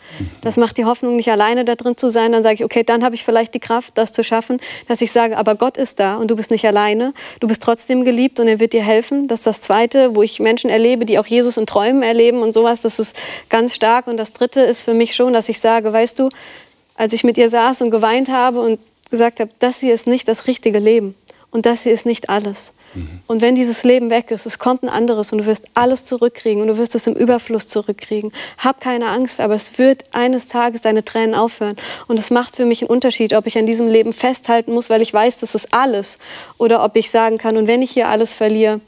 [0.42, 2.32] Das macht die Hoffnung, nicht alleine da drin zu sein.
[2.32, 5.12] Dann sage ich, okay, dann habe ich vielleicht die Kraft, das zu schaffen, dass ich
[5.12, 7.14] sage, aber Gott ist da und du bist nicht alleine.
[7.40, 9.28] Du bist trotzdem geliebt und er wird dir helfen.
[9.28, 12.52] Das ist das Zweite, wo ich Menschen erlebe, die auch Jesus in Träumen erleben und
[12.62, 12.82] sowas.
[12.82, 13.16] Das ist
[13.48, 14.06] ganz stark.
[14.06, 16.28] Und das Dritte ist für mich schon, dass ich sage, weißt du,
[16.96, 18.78] als ich mit ihr saß und geweint habe und
[19.10, 21.14] gesagt habe, das hier ist nicht das richtige Leben.
[21.50, 22.72] Und das hier ist nicht alles.
[22.94, 23.20] Mhm.
[23.26, 26.62] Und wenn dieses Leben weg ist, es kommt ein anderes und du wirst alles zurückkriegen
[26.62, 28.32] und du wirst es im Überfluss zurückkriegen.
[28.56, 31.76] Hab keine Angst, aber es wird eines Tages deine Tränen aufhören.
[32.08, 35.02] Und es macht für mich einen Unterschied, ob ich an diesem Leben festhalten muss, weil
[35.02, 36.18] ich weiß, das ist alles,
[36.56, 38.80] oder ob ich sagen kann, und wenn ich hier alles verliere,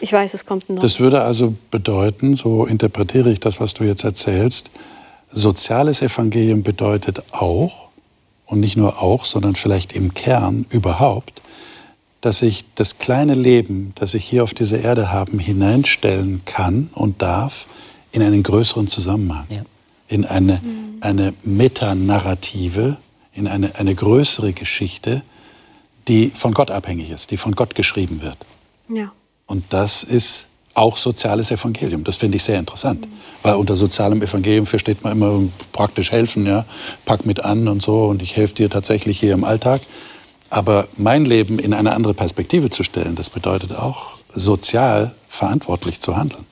[0.00, 0.80] ich weiß, es kommt noch.
[0.80, 4.70] Das würde also bedeuten, so interpretiere ich das, was du jetzt erzählst,
[5.30, 7.90] soziales Evangelium bedeutet auch,
[8.50, 11.40] und nicht nur auch, sondern vielleicht im Kern überhaupt,
[12.20, 17.22] dass ich das kleine Leben, das ich hier auf dieser Erde habe, hineinstellen kann und
[17.22, 17.66] darf
[18.12, 19.62] in einen größeren Zusammenhang, ja.
[20.08, 20.98] in eine, mhm.
[21.00, 22.98] eine Metanarrative,
[23.32, 25.22] in eine, eine größere Geschichte,
[26.08, 28.36] die von Gott abhängig ist, die von Gott geschrieben wird.
[28.88, 29.12] Ja.
[29.50, 32.04] Und das ist auch soziales Evangelium.
[32.04, 33.00] Das finde ich sehr interessant.
[33.00, 33.10] Mhm.
[33.42, 36.64] Weil unter sozialem Evangelium versteht man immer praktisch helfen, ja,
[37.04, 39.80] pack mit an und so und ich helfe dir tatsächlich hier im Alltag.
[40.50, 46.16] Aber mein Leben in eine andere Perspektive zu stellen, das bedeutet auch, sozial verantwortlich zu
[46.16, 46.46] handeln.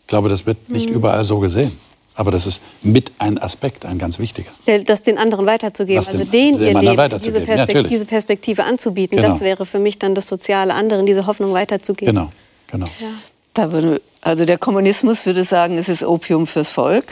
[0.00, 0.94] Ich glaube, das wird nicht mhm.
[0.94, 1.76] überall so gesehen.
[2.14, 4.50] Aber das ist mit ein Aspekt, ein ganz wichtiger.
[4.84, 8.64] Das den anderen weiterzugeben, Was also den, den ihr Leben, diese, Perspekt ja, diese, Perspektive
[8.64, 9.30] anzubieten, genau.
[9.30, 12.14] das wäre für mich dann das Soziale, anderen diese Hoffnung weiterzugeben.
[12.14, 12.32] Genau,
[12.70, 12.86] genau.
[13.00, 13.12] Ja.
[13.54, 17.04] Da würde Also der Kommunismus würde sagen, es ist Opium fürs Volk.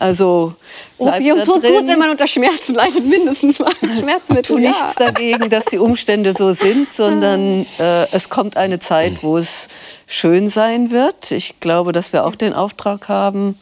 [0.00, 0.54] Also
[0.98, 1.74] Opium tut drin.
[1.74, 4.42] gut, wenn man unter Schmerzen leidet, mindestens mal Schmerzmittel.
[4.44, 4.70] Tu ja.
[4.70, 9.68] nichts dagegen, dass die Umstände so sind, sondern äh, es kommt eine Zeit, wo es
[10.06, 11.30] schön sein wird.
[11.30, 13.56] Ich glaube, dass wir auch den Auftrag haben,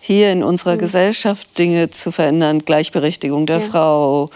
[0.00, 0.80] hier in unserer mhm.
[0.80, 2.64] Gesellschaft Dinge zu verändern.
[2.64, 3.68] Gleichberechtigung der ja.
[3.68, 4.30] Frau,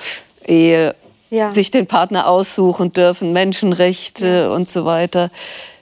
[0.46, 0.94] Ehe,
[1.30, 1.52] ja.
[1.52, 5.30] sich den Partner aussuchen dürfen, Menschenrechte und so weiter.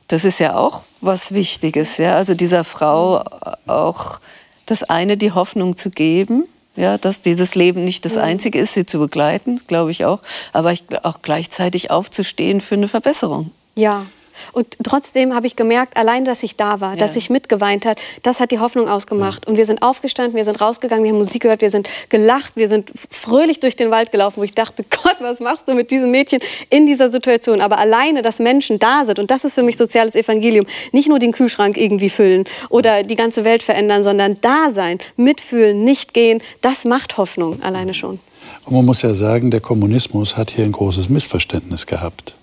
[0.09, 1.97] Das ist ja auch was Wichtiges.
[1.97, 2.17] Ja?
[2.17, 3.25] Also dieser Frau
[3.67, 4.21] auch
[4.67, 6.45] das eine, die Hoffnung zu geben,
[6.77, 10.75] ja, dass dieses Leben nicht das Einzige ist, sie zu begleiten, glaube ich auch, aber
[11.03, 13.51] auch gleichzeitig aufzustehen für eine Verbesserung.
[13.75, 14.07] Ja,
[14.53, 16.97] und trotzdem habe ich gemerkt, allein, dass ich da war, ja.
[16.99, 19.45] dass ich mitgeweint hat, das hat die Hoffnung ausgemacht.
[19.45, 19.51] Ja.
[19.51, 22.69] Und wir sind aufgestanden, wir sind rausgegangen, wir haben Musik gehört, wir sind gelacht, wir
[22.69, 26.11] sind fröhlich durch den Wald gelaufen, wo ich dachte, Gott, was machst du mit diesem
[26.11, 26.41] Mädchen
[26.71, 27.61] in dieser Situation?
[27.61, 31.19] Aber alleine, dass Menschen da sind, und das ist für mich soziales Evangelium, nicht nur
[31.19, 36.43] den Kühlschrank irgendwie füllen oder die ganze Welt verändern, sondern da sein, mitfühlen, nicht gehen,
[36.61, 38.19] das macht Hoffnung alleine schon.
[38.65, 42.35] Und man muss ja sagen, der Kommunismus hat hier ein großes Missverständnis gehabt.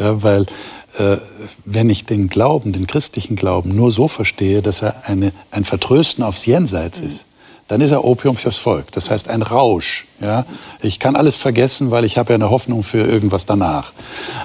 [0.00, 0.46] Ja, weil
[0.98, 1.18] äh,
[1.64, 6.24] wenn ich den Glauben, den christlichen Glauben nur so verstehe, dass er eine, ein Vertrösten
[6.24, 7.08] aufs Jenseits mhm.
[7.08, 7.26] ist,
[7.68, 8.90] dann ist er Opium fürs Volk.
[8.90, 10.06] Das heißt ein Rausch.
[10.20, 10.44] Ja?
[10.82, 13.92] Ich kann alles vergessen, weil ich habe ja eine Hoffnung für irgendwas danach.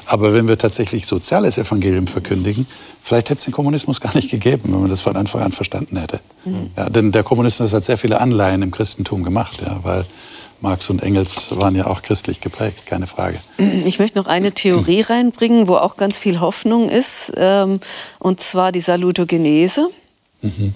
[0.06, 2.68] Aber wenn wir tatsächlich soziales Evangelium verkündigen,
[3.02, 5.98] vielleicht hätte es den Kommunismus gar nicht gegeben, wenn man das von Anfang an verstanden
[5.98, 6.20] hätte.
[6.44, 6.70] Mhm.
[6.78, 10.06] Ja, denn der Kommunismus hat sehr viele Anleihen im Christentum gemacht, ja, weil
[10.62, 13.40] Marx und Engels waren ja auch christlich geprägt, keine Frage.
[13.86, 17.80] Ich möchte noch eine Theorie reinbringen, wo auch ganz viel Hoffnung ist, ähm,
[18.20, 19.90] und zwar die Salutogenese.
[20.42, 20.74] Mhm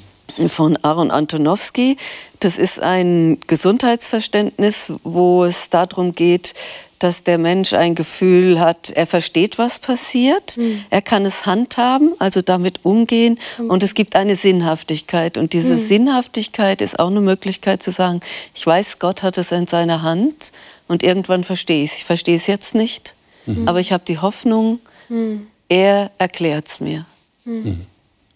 [0.47, 1.97] von Aaron Antonowski.
[2.39, 6.53] Das ist ein Gesundheitsverständnis, wo es darum geht,
[6.99, 10.83] dass der Mensch ein Gefühl hat, er versteht, was passiert, mhm.
[10.89, 13.69] er kann es handhaben, also damit umgehen mhm.
[13.69, 15.37] und es gibt eine Sinnhaftigkeit.
[15.37, 15.79] Und diese mhm.
[15.87, 18.19] Sinnhaftigkeit ist auch eine Möglichkeit zu sagen,
[18.53, 20.51] ich weiß, Gott hat es in seiner Hand
[20.89, 21.97] und irgendwann verstehe ich es.
[21.99, 23.67] Ich verstehe es jetzt nicht, mhm.
[23.67, 25.47] aber ich habe die Hoffnung, mhm.
[25.69, 27.05] er erklärt es mir.
[27.45, 27.85] Mhm.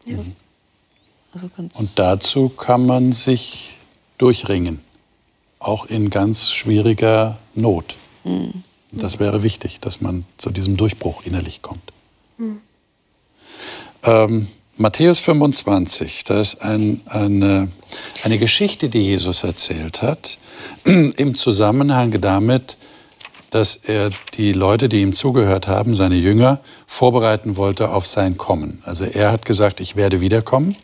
[0.06, 0.18] Ja.
[1.34, 3.76] Also und dazu kann man sich
[4.18, 4.80] durchringen,
[5.60, 7.96] auch in ganz schwieriger Not.
[8.24, 8.64] Mhm.
[8.92, 11.92] Das wäre wichtig, dass man zu diesem Durchbruch innerlich kommt.
[12.38, 12.62] Mhm.
[14.04, 17.70] Ähm, Matthäus 25, da ist ein, eine,
[18.24, 20.38] eine Geschichte, die Jesus erzählt hat,
[20.84, 22.78] im Zusammenhang damit,
[23.52, 28.82] dass er die Leute, die ihm zugehört haben, seine Jünger, vorbereiten wollte auf sein Kommen.
[28.84, 30.76] Also er hat gesagt, ich werde wiederkommen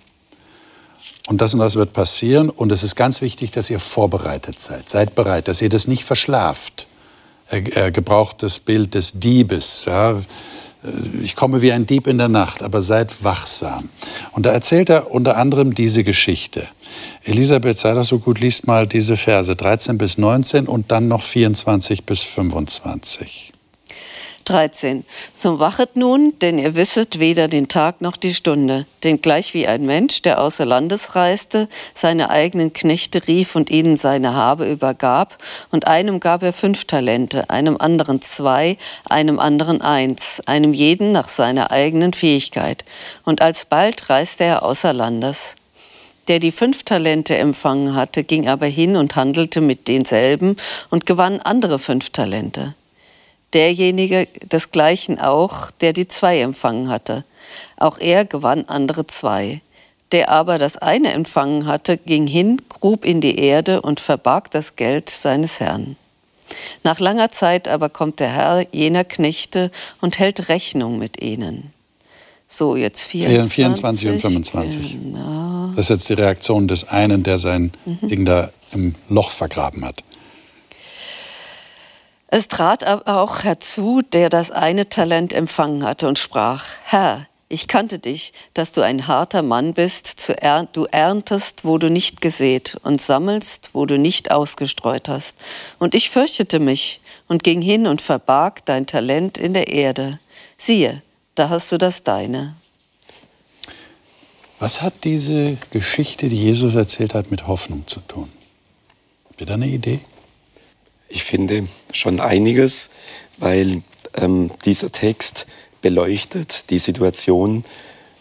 [1.27, 4.87] und das und das wird passieren und es ist ganz wichtig, dass ihr vorbereitet seid.
[4.87, 6.87] Seid bereit, dass ihr das nicht verschlaft.
[7.49, 9.85] Er, er gebraucht das Bild des Diebes.
[9.85, 10.21] Ja.
[11.21, 13.89] Ich komme wie ein Dieb in der Nacht, aber seid wachsam.
[14.31, 16.67] Und da erzählt er unter anderem diese Geschichte.
[17.23, 21.23] Elisabeth, sei doch so gut, liest mal diese Verse 13 bis 19 und dann noch
[21.23, 23.51] 24 bis 25.
[24.49, 25.05] 13.
[25.35, 28.87] So wachet nun, denn ihr wisset weder den Tag noch die Stunde.
[29.03, 33.95] Denn gleich wie ein Mensch, der außer Landes reiste, seine eigenen Knechte rief und ihnen
[33.95, 35.37] seine Habe übergab,
[35.69, 41.29] und einem gab er fünf Talente, einem anderen zwei, einem anderen eins, einem jeden nach
[41.29, 42.83] seiner eigenen Fähigkeit.
[43.23, 45.55] Und alsbald reiste er außer Landes
[46.27, 50.57] der die fünf Talente empfangen hatte, ging aber hin und handelte mit denselben
[50.91, 52.75] und gewann andere fünf Talente
[53.53, 57.23] derjenige desgleichen auch, der die zwei empfangen hatte.
[57.77, 59.61] Auch er gewann andere zwei.
[60.11, 64.75] Der aber das eine empfangen hatte, ging hin, grub in die Erde und verbarg das
[64.75, 65.95] Geld seines Herrn.
[66.83, 71.71] Nach langer Zeit aber kommt der Herr jener Knechte und hält Rechnung mit ihnen.
[72.47, 74.91] So, jetzt 24, 24 und 25.
[74.93, 75.67] Genau.
[75.75, 78.09] Das ist jetzt die Reaktion des einen, der sein mhm.
[78.09, 80.03] Ding da im Loch vergraben hat.
[82.31, 87.67] Es trat aber auch herzu, der das eine Talent empfangen hatte und sprach, Herr, ich
[87.67, 90.29] kannte dich, dass du ein harter Mann bist,
[90.73, 95.37] du erntest, wo du nicht gesät und sammelst, wo du nicht ausgestreut hast.
[95.79, 100.19] Und ich fürchtete mich und ging hin und verbarg dein Talent in der Erde.
[100.55, 101.01] Siehe,
[101.33, 102.55] da hast du das deine.
[104.59, 108.29] Was hat diese Geschichte, die Jesus erzählt hat, mit Hoffnung zu tun?
[109.27, 110.01] Habt ihr da eine Idee?
[111.09, 112.91] Ich finde schon einiges,
[113.39, 113.81] weil
[114.15, 115.47] ähm, dieser Text
[115.81, 117.63] beleuchtet die Situation,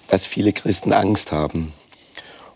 [0.08, 1.72] dass viele Christen Angst haben.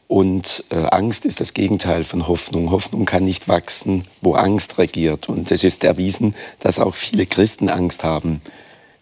[0.08, 2.70] Und äh, Angst ist das Gegenteil von Hoffnung.
[2.70, 5.28] Hoffnung kann nicht wachsen, wo Angst regiert.
[5.28, 8.42] Und es ist erwiesen, dass auch viele Christen Angst haben.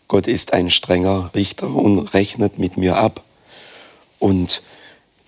[0.08, 3.22] Gott ist ein strenger Richter und rechnet mit mir ab.
[4.18, 4.62] Und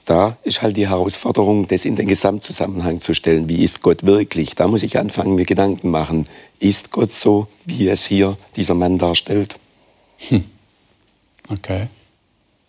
[0.04, 3.48] da ist halt die Herausforderung, das in den Gesamtzusammenhang zu stellen.
[3.48, 4.54] Wie ist Gott wirklich?
[4.54, 6.26] Da muss ich anfangen, mir Gedanken machen.
[6.58, 9.56] Ist Gott so, wie es hier dieser Mann darstellt?
[10.28, 10.44] Hm.
[11.50, 11.88] Okay.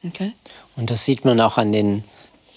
[0.06, 0.34] okay.
[0.76, 2.04] Und das sieht man auch an den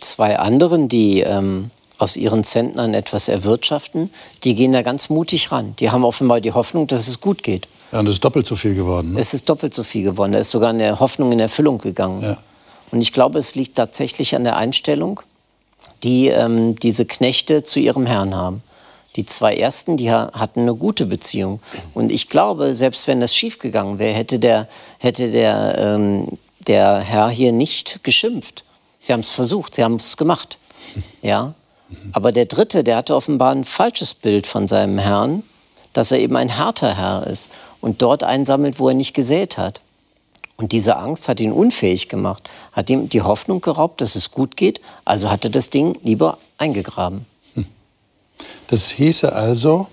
[0.00, 4.10] zwei anderen, die ähm, aus ihren Zentnern etwas erwirtschaften.
[4.44, 5.74] Die gehen da ganz mutig ran.
[5.80, 7.68] Die haben offenbar die Hoffnung, dass es gut geht.
[7.92, 9.12] Ja, und es ist doppelt so viel geworden.
[9.12, 9.20] Ne?
[9.20, 10.32] Es ist doppelt so viel geworden.
[10.32, 12.22] Da ist sogar eine Hoffnung in Erfüllung gegangen.
[12.22, 12.38] Ja.
[12.90, 15.20] Und ich glaube, es liegt tatsächlich an der Einstellung,
[16.02, 18.62] die ähm, diese Knechte zu ihrem Herrn haben.
[19.16, 21.60] Die zwei ersten, die hatten eine gute Beziehung.
[21.94, 24.68] Und ich glaube, selbst wenn das schiefgegangen wäre, hätte der,
[24.98, 28.64] hätte der, ähm, der Herr hier nicht geschimpft.
[29.00, 30.58] Sie haben es versucht, sie haben es gemacht.
[31.22, 31.54] Ja?
[32.12, 35.42] Aber der dritte, der hatte offenbar ein falsches Bild von seinem Herrn,
[35.92, 39.80] dass er eben ein harter Herr ist und dort einsammelt, wo er nicht gesät hat.
[40.56, 44.56] Und diese Angst hat ihn unfähig gemacht, hat ihm die Hoffnung geraubt, dass es gut
[44.56, 47.26] geht, also hat er das Ding lieber eingegraben.
[47.54, 47.66] Hm.
[48.68, 49.88] Das hieße also,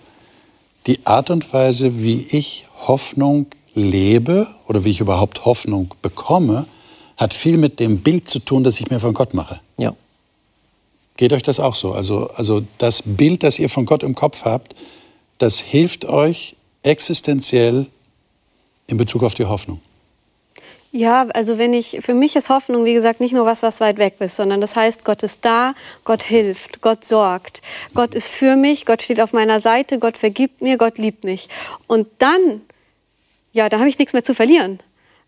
[0.88, 6.66] die Art und Weise, wie ich Hoffnung lebe oder wie ich überhaupt Hoffnung bekomme,
[7.18, 9.60] hat viel mit dem Bild zu tun, das ich mir von Gott mache.
[9.78, 9.94] Ja.
[11.18, 11.94] Geht euch das auch so?
[11.94, 14.76] Also, also das Bild, das ihr von Gott im Kopf habt,
[15.38, 17.88] das hilft euch existenziell
[18.88, 19.80] in Bezug auf die Hoffnung.
[20.96, 23.98] Ja, also wenn ich, für mich ist Hoffnung, wie gesagt, nicht nur was, was weit
[23.98, 27.64] weg ist, sondern das heißt, Gott ist da, Gott hilft, Gott sorgt,
[27.96, 31.50] Gott ist für mich, Gott steht auf meiner Seite, Gott vergibt mir, Gott liebt mich.
[31.88, 32.62] Und dann,
[33.54, 34.82] ja, da habe ich nichts mehr zu verlieren.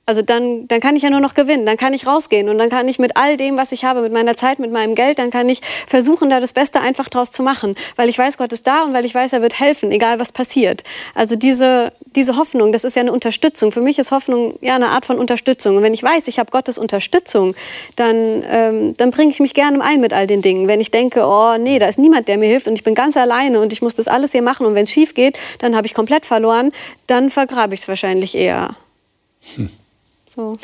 [0.08, 2.70] Also dann, dann kann ich ja nur noch gewinnen, dann kann ich rausgehen und dann
[2.70, 5.32] kann ich mit all dem, was ich habe, mit meiner Zeit, mit meinem Geld, dann
[5.32, 8.68] kann ich versuchen, da das Beste einfach draus zu machen, weil ich weiß, Gott ist
[8.68, 10.84] da und weil ich weiß, er wird helfen, egal was passiert.
[11.16, 13.72] Also diese, diese Hoffnung, das ist ja eine Unterstützung.
[13.72, 15.78] Für mich ist Hoffnung ja eine Art von Unterstützung.
[15.78, 17.56] Und wenn ich weiß, ich habe Gottes Unterstützung,
[17.96, 20.68] dann, ähm, dann bringe ich mich gerne ein mit all den Dingen.
[20.68, 23.18] Wenn ich denke, oh nee, da ist niemand, der mir hilft und ich bin ganz
[23.18, 25.88] alleine und ich muss das alles hier machen und wenn es schief geht, dann habe
[25.88, 26.72] ich komplett verloren,
[27.08, 28.76] dann vergrabe ich es wahrscheinlich eher.
[29.56, 29.70] Hm.
[30.36, 30.58] So.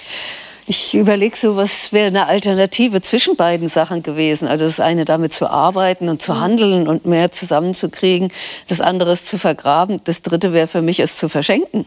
[0.67, 4.47] Ich überlege so, was wäre eine Alternative zwischen beiden Sachen gewesen.
[4.47, 6.39] Also das eine damit zu arbeiten und zu mhm.
[6.39, 8.31] handeln und mehr zusammenzukriegen,
[8.67, 11.86] das andere ist zu vergraben, das dritte wäre für mich es zu verschenken.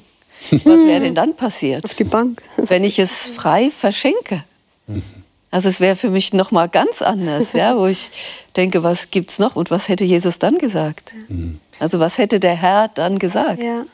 [0.51, 1.85] Was wäre denn dann passiert?
[1.85, 2.43] Auf die Bank.
[2.57, 4.45] Wenn ich es frei verschenke.
[4.87, 5.03] Mhm.
[5.51, 8.11] Also es wäre für mich noch mal ganz anders, ja, wo ich
[8.57, 11.13] denke, was gibt's noch und was hätte Jesus dann gesagt?
[11.29, 11.61] Mhm.
[11.79, 13.63] Also was hätte der Herr dann gesagt?
[13.63, 13.85] Ja.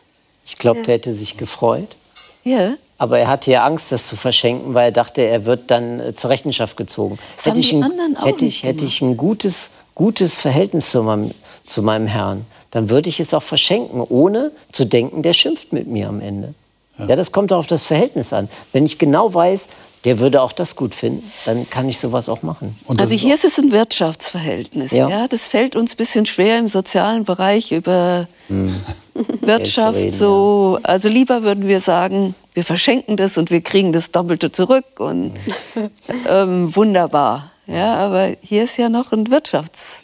[0.47, 1.97] Ich glaube, der hätte sich gefreut.
[2.45, 2.75] Ja.
[3.01, 6.15] Aber er hatte ja Angst, das zu verschenken, weil er dachte, er wird dann äh,
[6.15, 7.19] zur Rechenschaft gezogen.
[7.35, 11.31] Das hätte ich, ein, hätte, ich, hätte ich ein gutes, gutes Verhältnis zu meinem,
[11.65, 15.87] zu meinem Herrn, dann würde ich es auch verschenken, ohne zu denken, der schimpft mit
[15.87, 16.53] mir am Ende.
[16.99, 18.51] Ja, ja das kommt auch auf das Verhältnis an.
[18.75, 19.69] Wenn ich genau weiß,
[20.05, 22.79] der würde auch das gut finden, dann kann ich sowas auch machen.
[22.87, 24.93] also hier ist es ein Wirtschaftsverhältnis.
[24.93, 25.09] Ja.
[25.09, 25.29] ja.
[25.29, 28.75] Das fällt uns ein bisschen schwer im sozialen Bereich über hm.
[29.41, 30.79] Wirtschaft reden, so.
[30.81, 30.89] Ja.
[30.89, 35.33] Also lieber würden wir sagen, wir verschenken das und wir kriegen das Doppelte zurück und
[36.29, 37.53] ähm, wunderbar.
[37.67, 40.03] Ja, aber hier ist ja noch ein Wirtschafts.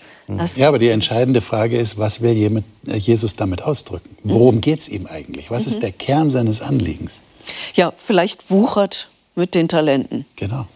[0.57, 4.17] Ja, aber die entscheidende Frage ist, was will äh, Jesus damit ausdrücken?
[4.25, 5.51] Worum geht es ihm eigentlich?
[5.51, 5.81] Was ist mhm.
[5.83, 7.23] der Kern seines Anliegens?
[7.75, 10.25] Ja, vielleicht wuchert mit den Talenten.
[10.37, 10.67] Genau,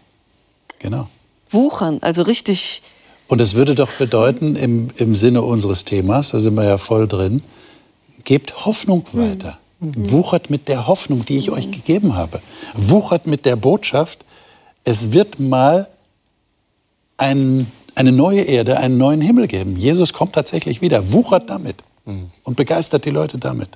[0.79, 1.07] genau.
[1.49, 2.81] Wuchern, also richtig.
[3.27, 7.07] Und das würde doch bedeuten, im, im Sinne unseres Themas, da sind wir ja voll
[7.07, 7.41] drin,
[8.23, 9.57] gebt Hoffnung weiter.
[9.79, 10.11] Mhm.
[10.11, 11.55] Wuchert mit der Hoffnung, die ich mhm.
[11.55, 12.41] euch gegeben habe.
[12.75, 14.25] Wuchert mit der Botschaft,
[14.83, 15.87] es wird mal
[17.17, 19.75] ein, eine neue Erde, einen neuen Himmel geben.
[19.75, 21.11] Jesus kommt tatsächlich wieder.
[21.11, 22.31] Wuchert damit mhm.
[22.43, 23.69] und begeistert die Leute damit.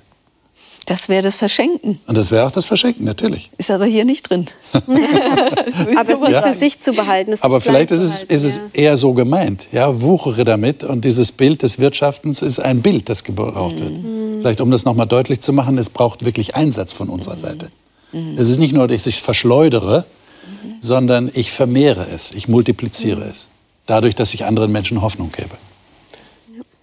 [0.86, 1.98] Das wäre das Verschenken.
[2.06, 3.50] Und das wäre auch das Verschenken, natürlich.
[3.58, 4.46] Ist aber hier nicht drin.
[4.72, 6.42] aber es nicht ja.
[6.42, 7.34] für sich zu behalten.
[7.40, 9.66] aber vielleicht ist es, ist es eher so gemeint.
[9.72, 10.84] Ja, wuchere damit.
[10.84, 14.00] Und dieses Bild des Wirtschaftens ist ein Bild, das gebraucht wird.
[14.00, 14.38] Mhm.
[14.40, 17.40] Vielleicht, um das nochmal deutlich zu machen, es braucht wirklich Einsatz von unserer mhm.
[17.40, 17.70] Seite.
[18.12, 18.38] Mhm.
[18.38, 20.04] Es ist nicht nur, dass ich es verschleudere,
[20.44, 20.74] mhm.
[20.78, 23.30] sondern ich vermehre es, ich multipliziere mhm.
[23.30, 23.48] es.
[23.86, 25.56] Dadurch, dass ich anderen Menschen Hoffnung gebe.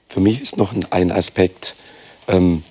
[0.10, 1.76] Für mich ist noch ein Aspekt,
[2.28, 2.64] ähm,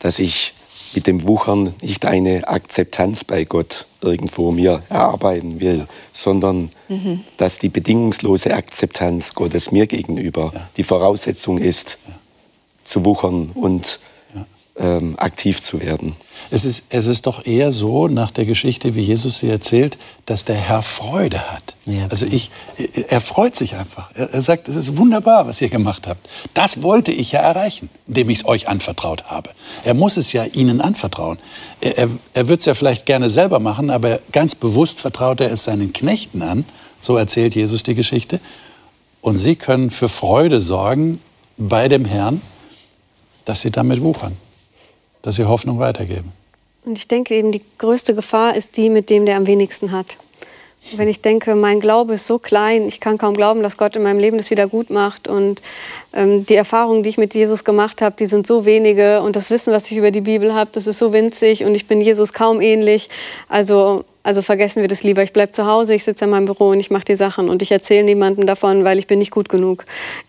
[0.00, 0.54] dass ich
[0.94, 7.24] mit dem Wuchern nicht eine Akzeptanz bei Gott irgendwo mir erarbeiten will, sondern mhm.
[7.36, 10.68] dass die bedingungslose Akzeptanz Gottes mir gegenüber ja.
[10.76, 12.14] die Voraussetzung ist, ja.
[12.84, 14.00] zu wuchern und
[14.78, 16.14] ähm, aktiv zu werden.
[16.50, 20.44] Es ist, es ist doch eher so, nach der Geschichte, wie Jesus sie erzählt, dass
[20.44, 21.74] der Herr Freude hat.
[21.84, 22.06] Ja.
[22.08, 22.50] Also ich,
[23.08, 24.10] er freut sich einfach.
[24.14, 26.28] Er, er sagt, es ist wunderbar, was ihr gemacht habt.
[26.54, 29.50] Das wollte ich ja erreichen, indem ich es euch anvertraut habe.
[29.84, 31.38] Er muss es ja ihnen anvertrauen.
[31.80, 35.50] Er, er, er wird es ja vielleicht gerne selber machen, aber ganz bewusst vertraut er
[35.50, 36.64] es seinen Knechten an,
[37.00, 38.40] So erzählt Jesus die Geschichte.
[39.20, 41.20] Und sie können für Freude sorgen
[41.56, 42.40] bei dem Herrn,
[43.44, 44.36] dass sie damit wuchern,
[45.22, 46.32] dass sie Hoffnung weitergeben.
[46.84, 50.16] Und ich denke eben, die größte Gefahr ist die, mit dem der am wenigsten hat.
[50.96, 54.02] Wenn ich denke, mein Glaube ist so klein, ich kann kaum glauben, dass Gott in
[54.02, 55.60] meinem Leben das wieder gut macht und
[56.14, 59.50] ähm, die Erfahrungen, die ich mit Jesus gemacht habe, die sind so wenige und das
[59.50, 62.32] Wissen, was ich über die Bibel habe, das ist so winzig und ich bin Jesus
[62.32, 63.10] kaum ähnlich.
[63.48, 65.22] Also also vergessen wir das lieber.
[65.22, 67.62] Ich bleibe zu Hause, ich sitze in meinem Büro und ich mache die Sachen und
[67.62, 69.86] ich erzähle niemandem davon, weil ich bin nicht gut genug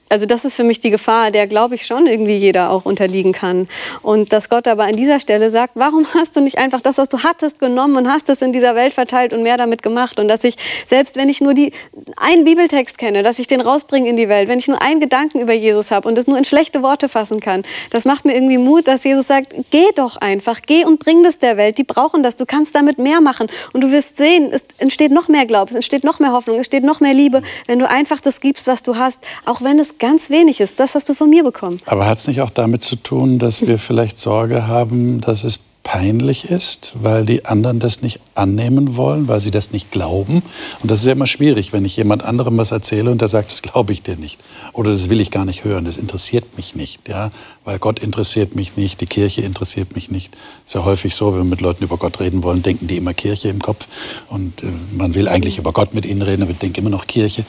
[0.09, 3.31] also das ist für mich die Gefahr, der glaube ich schon irgendwie jeder auch unterliegen
[3.31, 3.69] kann.
[4.01, 7.09] Und dass Gott aber an dieser Stelle sagt, warum hast du nicht einfach das, was
[7.09, 10.19] du hattest, genommen und hast es in dieser Welt verteilt und mehr damit gemacht?
[10.19, 10.55] Und dass ich,
[10.87, 11.71] selbst wenn ich nur die,
[12.17, 15.39] einen Bibeltext kenne, dass ich den rausbringe in die Welt, wenn ich nur einen Gedanken
[15.39, 18.57] über Jesus habe und es nur in schlechte Worte fassen kann, das macht mir irgendwie
[18.57, 21.77] Mut, dass Jesus sagt, geh doch einfach, geh und bring das der Welt.
[21.77, 23.47] Die brauchen das, du kannst damit mehr machen.
[23.73, 26.61] Und du wirst sehen, es entsteht noch mehr Glauben, es entsteht noch mehr Hoffnung, es
[26.61, 29.98] entsteht noch mehr Liebe, wenn du einfach das gibst, was du hast, auch wenn es
[29.99, 30.79] ganz wenig ist.
[30.79, 31.77] Das hast du von mir bekommen.
[31.85, 35.59] Aber hat es nicht auch damit zu tun, dass wir vielleicht Sorge haben, dass es
[35.83, 40.43] peinlich ist, weil die anderen das nicht annehmen wollen, weil sie das nicht glauben.
[40.81, 43.51] Und das ist ja immer schwierig, wenn ich jemand anderem was erzähle und der sagt,
[43.51, 44.39] das glaube ich dir nicht.
[44.73, 47.07] Oder das will ich gar nicht hören, das interessiert mich nicht.
[47.07, 47.31] Ja?
[47.65, 50.33] Weil Gott interessiert mich nicht, die Kirche interessiert mich nicht.
[50.65, 53.13] Ist ja häufig so, wenn wir mit Leuten über Gott reden wollen, denken die immer
[53.13, 53.87] Kirche im Kopf.
[54.29, 57.45] Und äh, man will eigentlich über Gott mit ihnen reden, aber denken immer noch Kirche.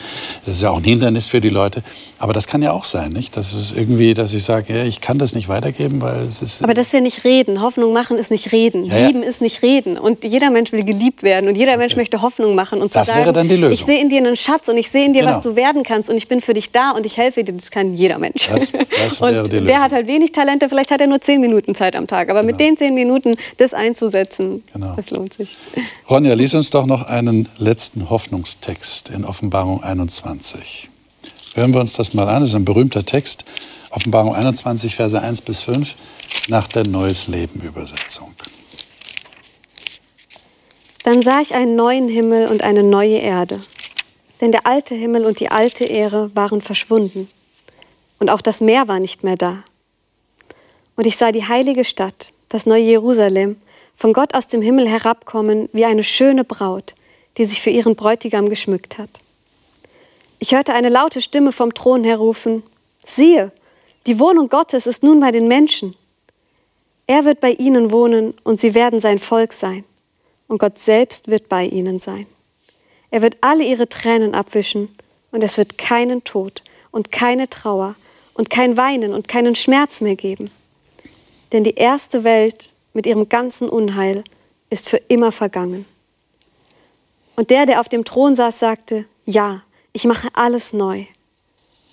[0.46, 1.82] Das ist ja auch ein Hindernis für die Leute.
[2.18, 3.36] Aber das kann ja auch sein, nicht?
[3.36, 6.62] Das ist irgendwie, dass ich sage, ja, ich kann das nicht weitergeben, weil es ist...
[6.62, 7.60] Aber das ist ja nicht reden.
[7.60, 8.84] Hoffnung machen ist nicht reden.
[8.84, 9.06] Ja, ja.
[9.08, 9.98] Lieben ist nicht reden.
[9.98, 12.80] Und jeder Mensch will geliebt werden und jeder Mensch möchte Hoffnung machen.
[12.80, 13.72] Und das sagen, wäre dann die Lösung.
[13.72, 15.32] Ich sehe in dir einen Schatz und ich sehe in dir, genau.
[15.32, 17.52] was du werden kannst und ich bin für dich da und ich helfe dir.
[17.52, 18.48] Das kann jeder Mensch.
[18.48, 19.66] Das, das wäre und die Lösung.
[19.66, 22.28] der hat halt wenig Talente, vielleicht hat er nur zehn Minuten Zeit am Tag.
[22.28, 22.52] Aber genau.
[22.52, 24.94] mit den zehn Minuten das einzusetzen, genau.
[24.94, 25.56] das lohnt sich.
[26.08, 30.88] Ronja, lies uns doch noch einen letzten Hoffnungstext in Offenbarung 21.
[31.54, 32.42] Hören wir uns das mal an.
[32.42, 33.44] Das ist ein berühmter Text.
[33.90, 35.96] Offenbarung 21, Verse 1 bis 5
[36.48, 38.32] nach der Neues Leben Übersetzung.
[41.02, 43.60] Dann sah ich einen neuen Himmel und eine neue Erde.
[44.40, 47.28] Denn der alte Himmel und die alte Ehre waren verschwunden.
[48.18, 49.64] Und auch das Meer war nicht mehr da.
[50.94, 53.56] Und ich sah die heilige Stadt, das neue Jerusalem,
[53.94, 56.94] von Gott aus dem Himmel herabkommen wie eine schöne Braut,
[57.38, 59.10] die sich für ihren Bräutigam geschmückt hat.
[60.38, 62.62] Ich hörte eine laute Stimme vom Thron her rufen,
[63.04, 63.52] siehe,
[64.06, 65.94] die Wohnung Gottes ist nun bei den Menschen.
[67.06, 69.84] Er wird bei ihnen wohnen und sie werden sein Volk sein.
[70.48, 72.26] Und Gott selbst wird bei ihnen sein.
[73.10, 74.88] Er wird alle ihre Tränen abwischen
[75.32, 77.94] und es wird keinen Tod und keine Trauer
[78.34, 80.50] und kein Weinen und keinen Schmerz mehr geben.
[81.52, 84.24] Denn die erste Welt mit ihrem ganzen Unheil
[84.70, 85.84] ist für immer vergangen.
[87.36, 91.04] Und der, der auf dem Thron saß, sagte, ja, ich mache alles neu.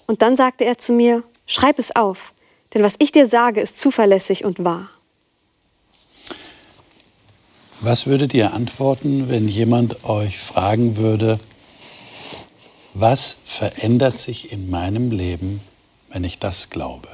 [0.06, 2.34] Und dann sagte er zu mir, schreib es auf,
[2.74, 4.90] denn was ich dir sage, ist zuverlässig und wahr.
[7.82, 11.40] Was würdet ihr antworten, wenn jemand euch fragen würde,
[12.94, 15.62] was verändert sich in meinem Leben,
[16.10, 17.08] wenn ich das glaube?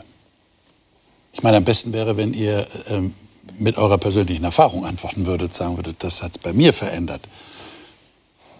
[1.33, 3.13] Ich meine, am besten wäre, wenn ihr ähm,
[3.59, 7.21] mit eurer persönlichen Erfahrung antworten würdet, sagen würdet, das hat es bei mir verändert.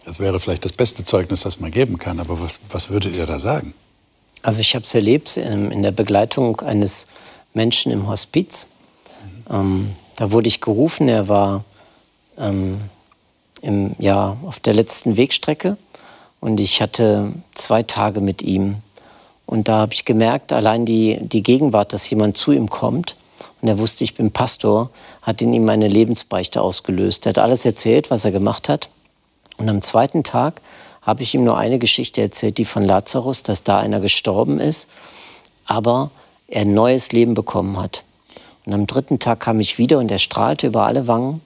[0.06, 2.20] Das wäre vielleicht das beste Zeugnis, das man geben kann.
[2.20, 3.74] Aber was, was würdet ihr da sagen?
[4.44, 7.08] Also ich habe es erlebt ähm, in der Begleitung eines
[7.54, 8.68] Menschen im Hospiz.
[9.50, 11.64] Ähm, da wurde ich gerufen, er war
[12.38, 12.82] ähm,
[13.62, 15.78] im, ja, auf der letzten Wegstrecke
[16.42, 18.76] und ich hatte zwei Tage mit ihm.
[19.46, 23.16] Und da habe ich gemerkt, allein die, die Gegenwart, dass jemand zu ihm kommt
[23.62, 24.90] und er wusste, ich bin Pastor,
[25.22, 27.26] hat in ihm eine Lebensbeichte ausgelöst.
[27.26, 28.90] Er hat alles erzählt, was er gemacht hat.
[29.58, 30.62] Und am zweiten Tag
[31.04, 34.90] habe ich ihm nur eine Geschichte erzählt, die von Lazarus, dass da einer gestorben ist,
[35.66, 36.12] aber
[36.48, 38.04] er ein neues Leben bekommen hat.
[38.66, 41.42] Und am dritten Tag kam ich wieder und er strahlte über alle Wangen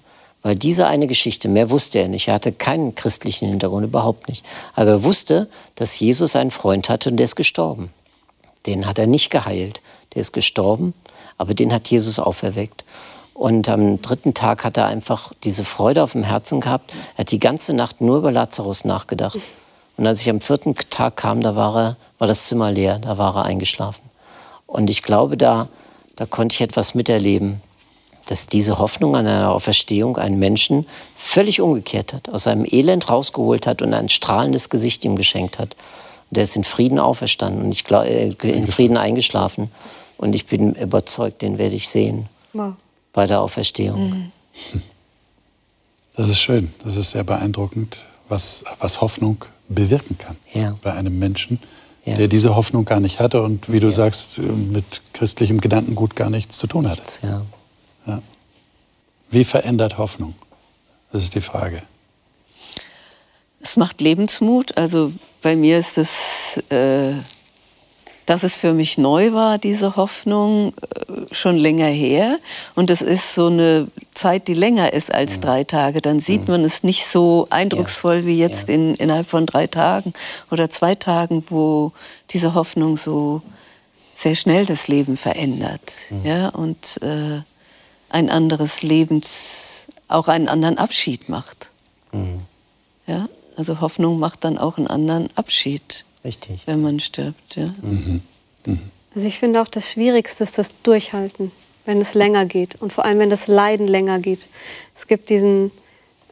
[0.48, 2.30] weil diese eine Geschichte, mehr wusste er nicht.
[2.30, 4.46] Er hatte keinen christlichen Hintergrund, überhaupt nicht.
[4.76, 7.92] Aber er wusste, dass Jesus einen Freund hatte und der ist gestorben.
[8.66, 9.82] Den hat er nicht geheilt.
[10.14, 10.94] Der ist gestorben,
[11.38, 12.86] aber den hat Jesus auferweckt.
[13.38, 16.92] Und am dritten Tag hat er einfach diese Freude auf dem Herzen gehabt.
[17.16, 19.38] Er hat die ganze Nacht nur über Lazarus nachgedacht.
[19.96, 23.20] Und als ich am vierten Tag kam, da war, er, war das Zimmer leer, da
[23.20, 24.02] war er eingeschlafen.
[24.66, 25.68] Und ich glaube, da,
[26.16, 27.62] da konnte ich etwas miterleben,
[28.28, 33.68] dass diese Hoffnung an einer Auferstehung einen Menschen völlig umgekehrt hat, aus seinem Elend rausgeholt
[33.68, 35.76] hat und ein strahlendes Gesicht ihm geschenkt hat.
[36.32, 39.70] Und er ist in Frieden auferstanden und ich glaub, äh, in Frieden eingeschlafen.
[40.18, 42.74] Und ich bin überzeugt, den werde ich sehen wow.
[43.18, 44.10] Bei der Auferstehung.
[44.12, 44.32] Mhm.
[46.16, 47.98] Das ist schön, das ist sehr beeindruckend,
[48.30, 50.78] was, was Hoffnung bewirken kann Ja.
[50.84, 51.60] bei einem Menschen,
[52.06, 52.16] Ja.
[52.16, 56.60] der diese Hoffnung gar nicht hatte und wie du sagst, mit christlichem Gedankengut gar nichts
[56.60, 57.02] zu tun hatte.
[57.02, 58.22] Nichts, ja.
[59.32, 60.36] Wie verändert Hoffnung?
[61.12, 61.82] Das ist die Frage.
[63.62, 64.78] Es macht Lebensmut.
[64.78, 65.12] Also
[65.42, 67.14] bei mir ist es, äh,
[68.28, 72.38] dass es für mich neu war, diese Hoffnung, äh, schon länger her.
[72.76, 76.02] Und es ist so eine Zeit, die länger ist als drei Tage.
[76.02, 80.14] Dann sieht man es nicht so eindrucksvoll wie jetzt in, innerhalb von drei Tagen
[80.52, 81.94] oder zwei Tagen, wo
[82.30, 83.42] diese Hoffnung so
[84.16, 85.94] sehr schnell das Leben verändert.
[86.24, 87.42] Ja, und äh,
[88.10, 91.70] ein anderes Lebens, auch einen anderen Abschied macht.
[93.06, 96.64] Ja, also Hoffnung macht dann auch einen anderen Abschied, Richtig.
[96.66, 97.56] wenn man stirbt.
[97.56, 97.74] Ja.
[99.16, 101.54] Also ich finde auch das Schwierigste ist das Durchhalten,
[101.86, 104.46] wenn es länger geht und vor allem wenn das Leiden länger geht.
[104.94, 105.72] Es gibt diesen,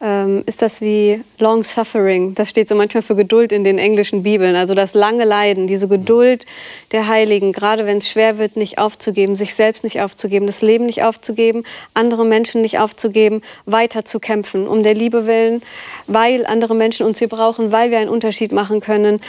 [0.01, 4.21] ähm, ist das wie Long Suffering, das steht so manchmal für Geduld in den englischen
[4.21, 6.45] Bibeln, also das lange Leiden, diese Geduld
[6.91, 10.85] der Heiligen, gerade wenn es schwer wird, nicht aufzugeben, sich selbst nicht aufzugeben, das Leben
[10.87, 15.61] nicht aufzugeben, andere Menschen nicht aufzugeben, weiter zu kämpfen, um der Liebe willen,
[16.07, 19.21] weil andere Menschen uns hier brauchen, weil wir einen Unterschied machen können,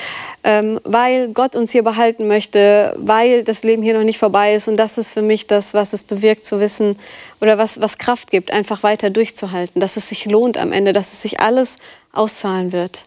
[0.46, 4.68] ähm, weil Gott uns hier behalten möchte, weil das Leben hier noch nicht vorbei ist.
[4.68, 6.96] Und das ist für mich das, was es bewirkt zu wissen
[7.40, 11.12] oder was, was Kraft gibt, einfach weiter durchzuhalten, dass es sich lohnt am Ende, dass
[11.12, 11.78] es sich alles
[12.12, 13.02] auszahlen wird.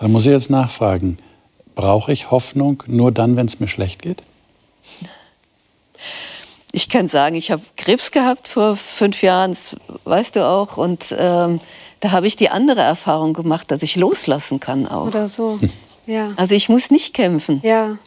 [0.00, 1.18] Da muss ich jetzt nachfragen,
[1.76, 4.20] brauche ich Hoffnung nur dann, wenn es mir schlecht geht?
[6.72, 10.78] Ich kann sagen, ich habe Krebs gehabt vor fünf Jahren, das weißt du auch.
[10.78, 11.60] Und ähm,
[12.00, 15.06] da habe ich die andere Erfahrung gemacht, dass ich loslassen kann auch.
[15.06, 15.60] Oder so.
[16.06, 16.32] Ja.
[16.36, 17.60] Also ich muss nicht kämpfen.
[17.62, 17.98] Ja.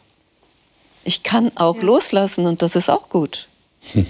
[1.04, 3.48] Ich kann auch loslassen und das ist auch gut.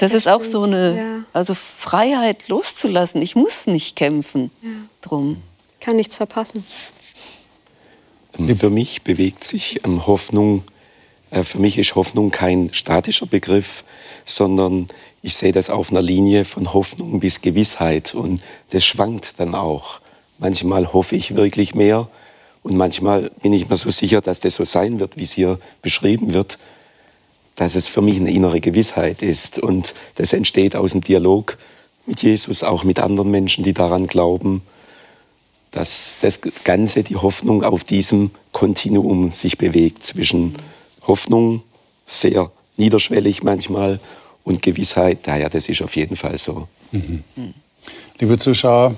[0.00, 1.24] Das ist auch so eine Ja.
[1.34, 3.20] also Freiheit loszulassen.
[3.20, 4.50] Ich muss nicht kämpfen
[5.02, 5.42] drum.
[5.80, 6.64] Kann nichts verpassen.
[8.38, 10.64] Ähm, Für mich bewegt sich ähm, Hoffnung,
[11.30, 13.84] äh, für mich ist Hoffnung kein statischer Begriff,
[14.24, 14.88] sondern
[15.20, 20.00] ich sehe das auf einer Linie von Hoffnung bis Gewissheit und das schwankt dann auch.
[20.38, 22.08] Manchmal hoffe ich wirklich mehr
[22.62, 25.58] und manchmal bin ich mir so sicher, dass das so sein wird, wie es hier
[25.82, 26.58] beschrieben wird,
[27.56, 29.58] dass es für mich eine innere Gewissheit ist.
[29.58, 31.58] Und das entsteht aus dem Dialog
[32.06, 34.62] mit Jesus, auch mit anderen Menschen, die daran glauben
[35.72, 40.54] dass das Ganze, die Hoffnung auf diesem Kontinuum sich bewegt zwischen
[41.06, 41.62] Hoffnung,
[42.06, 43.98] sehr niederschwellig manchmal,
[44.44, 46.66] und Gewissheit, naja, das ist auf jeden Fall so.
[48.18, 48.96] Liebe Zuschauer,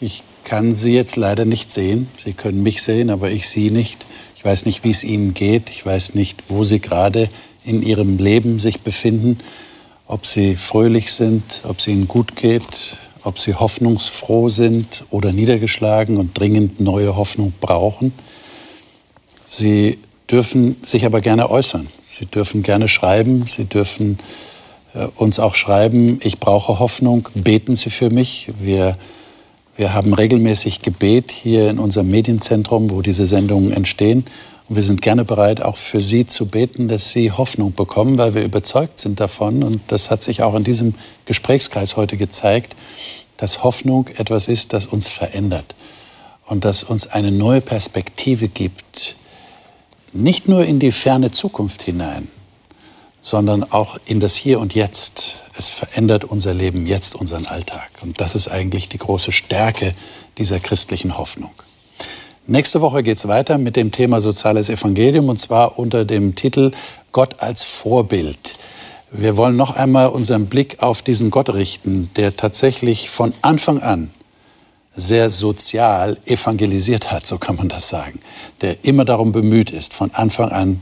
[0.00, 2.08] ich kann Sie jetzt leider nicht sehen.
[2.18, 4.06] Sie können mich sehen, aber ich Sie nicht.
[4.36, 5.70] Ich weiß nicht, wie es Ihnen geht.
[5.70, 7.28] Ich weiß nicht, wo Sie gerade
[7.64, 9.38] in Ihrem Leben sich befinden.
[10.06, 16.16] Ob Sie fröhlich sind, ob es Ihnen gut geht, ob Sie hoffnungsfroh sind oder niedergeschlagen
[16.16, 18.12] und dringend neue Hoffnung brauchen.
[19.46, 19.98] Sie
[20.30, 21.88] dürfen sich aber gerne äußern.
[22.06, 23.46] Sie dürfen gerne schreiben.
[23.46, 24.18] Sie dürfen
[24.94, 28.48] äh, uns auch schreiben, ich brauche Hoffnung, beten Sie für mich.
[28.60, 28.96] Wir,
[29.80, 34.26] wir haben regelmäßig Gebet hier in unserem Medienzentrum, wo diese Sendungen entstehen.
[34.68, 38.34] Und wir sind gerne bereit, auch für Sie zu beten, dass Sie Hoffnung bekommen, weil
[38.34, 39.62] wir überzeugt sind davon.
[39.62, 42.76] Und das hat sich auch in diesem Gesprächskreis heute gezeigt,
[43.38, 45.74] dass Hoffnung etwas ist, das uns verändert
[46.44, 49.16] und das uns eine neue Perspektive gibt,
[50.12, 52.28] nicht nur in die ferne Zukunft hinein,
[53.22, 55.36] sondern auch in das Hier und Jetzt.
[55.60, 57.90] Es verändert unser Leben jetzt, unseren Alltag.
[58.00, 59.92] Und das ist eigentlich die große Stärke
[60.38, 61.50] dieser christlichen Hoffnung.
[62.46, 66.70] Nächste Woche geht es weiter mit dem Thema Soziales Evangelium und zwar unter dem Titel
[67.12, 68.54] Gott als Vorbild.
[69.10, 74.12] Wir wollen noch einmal unseren Blick auf diesen Gott richten, der tatsächlich von Anfang an
[74.96, 78.20] sehr sozial evangelisiert hat, so kann man das sagen,
[78.62, 80.80] der immer darum bemüht ist, von Anfang an,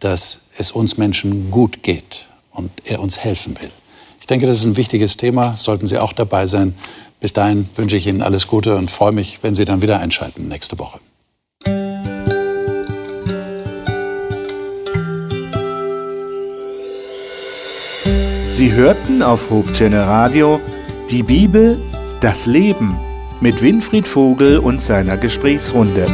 [0.00, 3.70] dass es uns Menschen gut geht und er uns helfen will.
[4.28, 6.74] Ich denke, das ist ein wichtiges Thema, sollten Sie auch dabei sein.
[7.18, 10.48] Bis dahin wünsche ich Ihnen alles Gute und freue mich, wenn Sie dann wieder einschalten
[10.48, 10.98] nächste Woche.
[18.50, 20.60] Sie hörten auf Hope Channel Radio
[21.08, 21.80] die Bibel,
[22.20, 22.98] das Leben
[23.40, 26.06] mit Winfried Vogel und seiner Gesprächsrunde.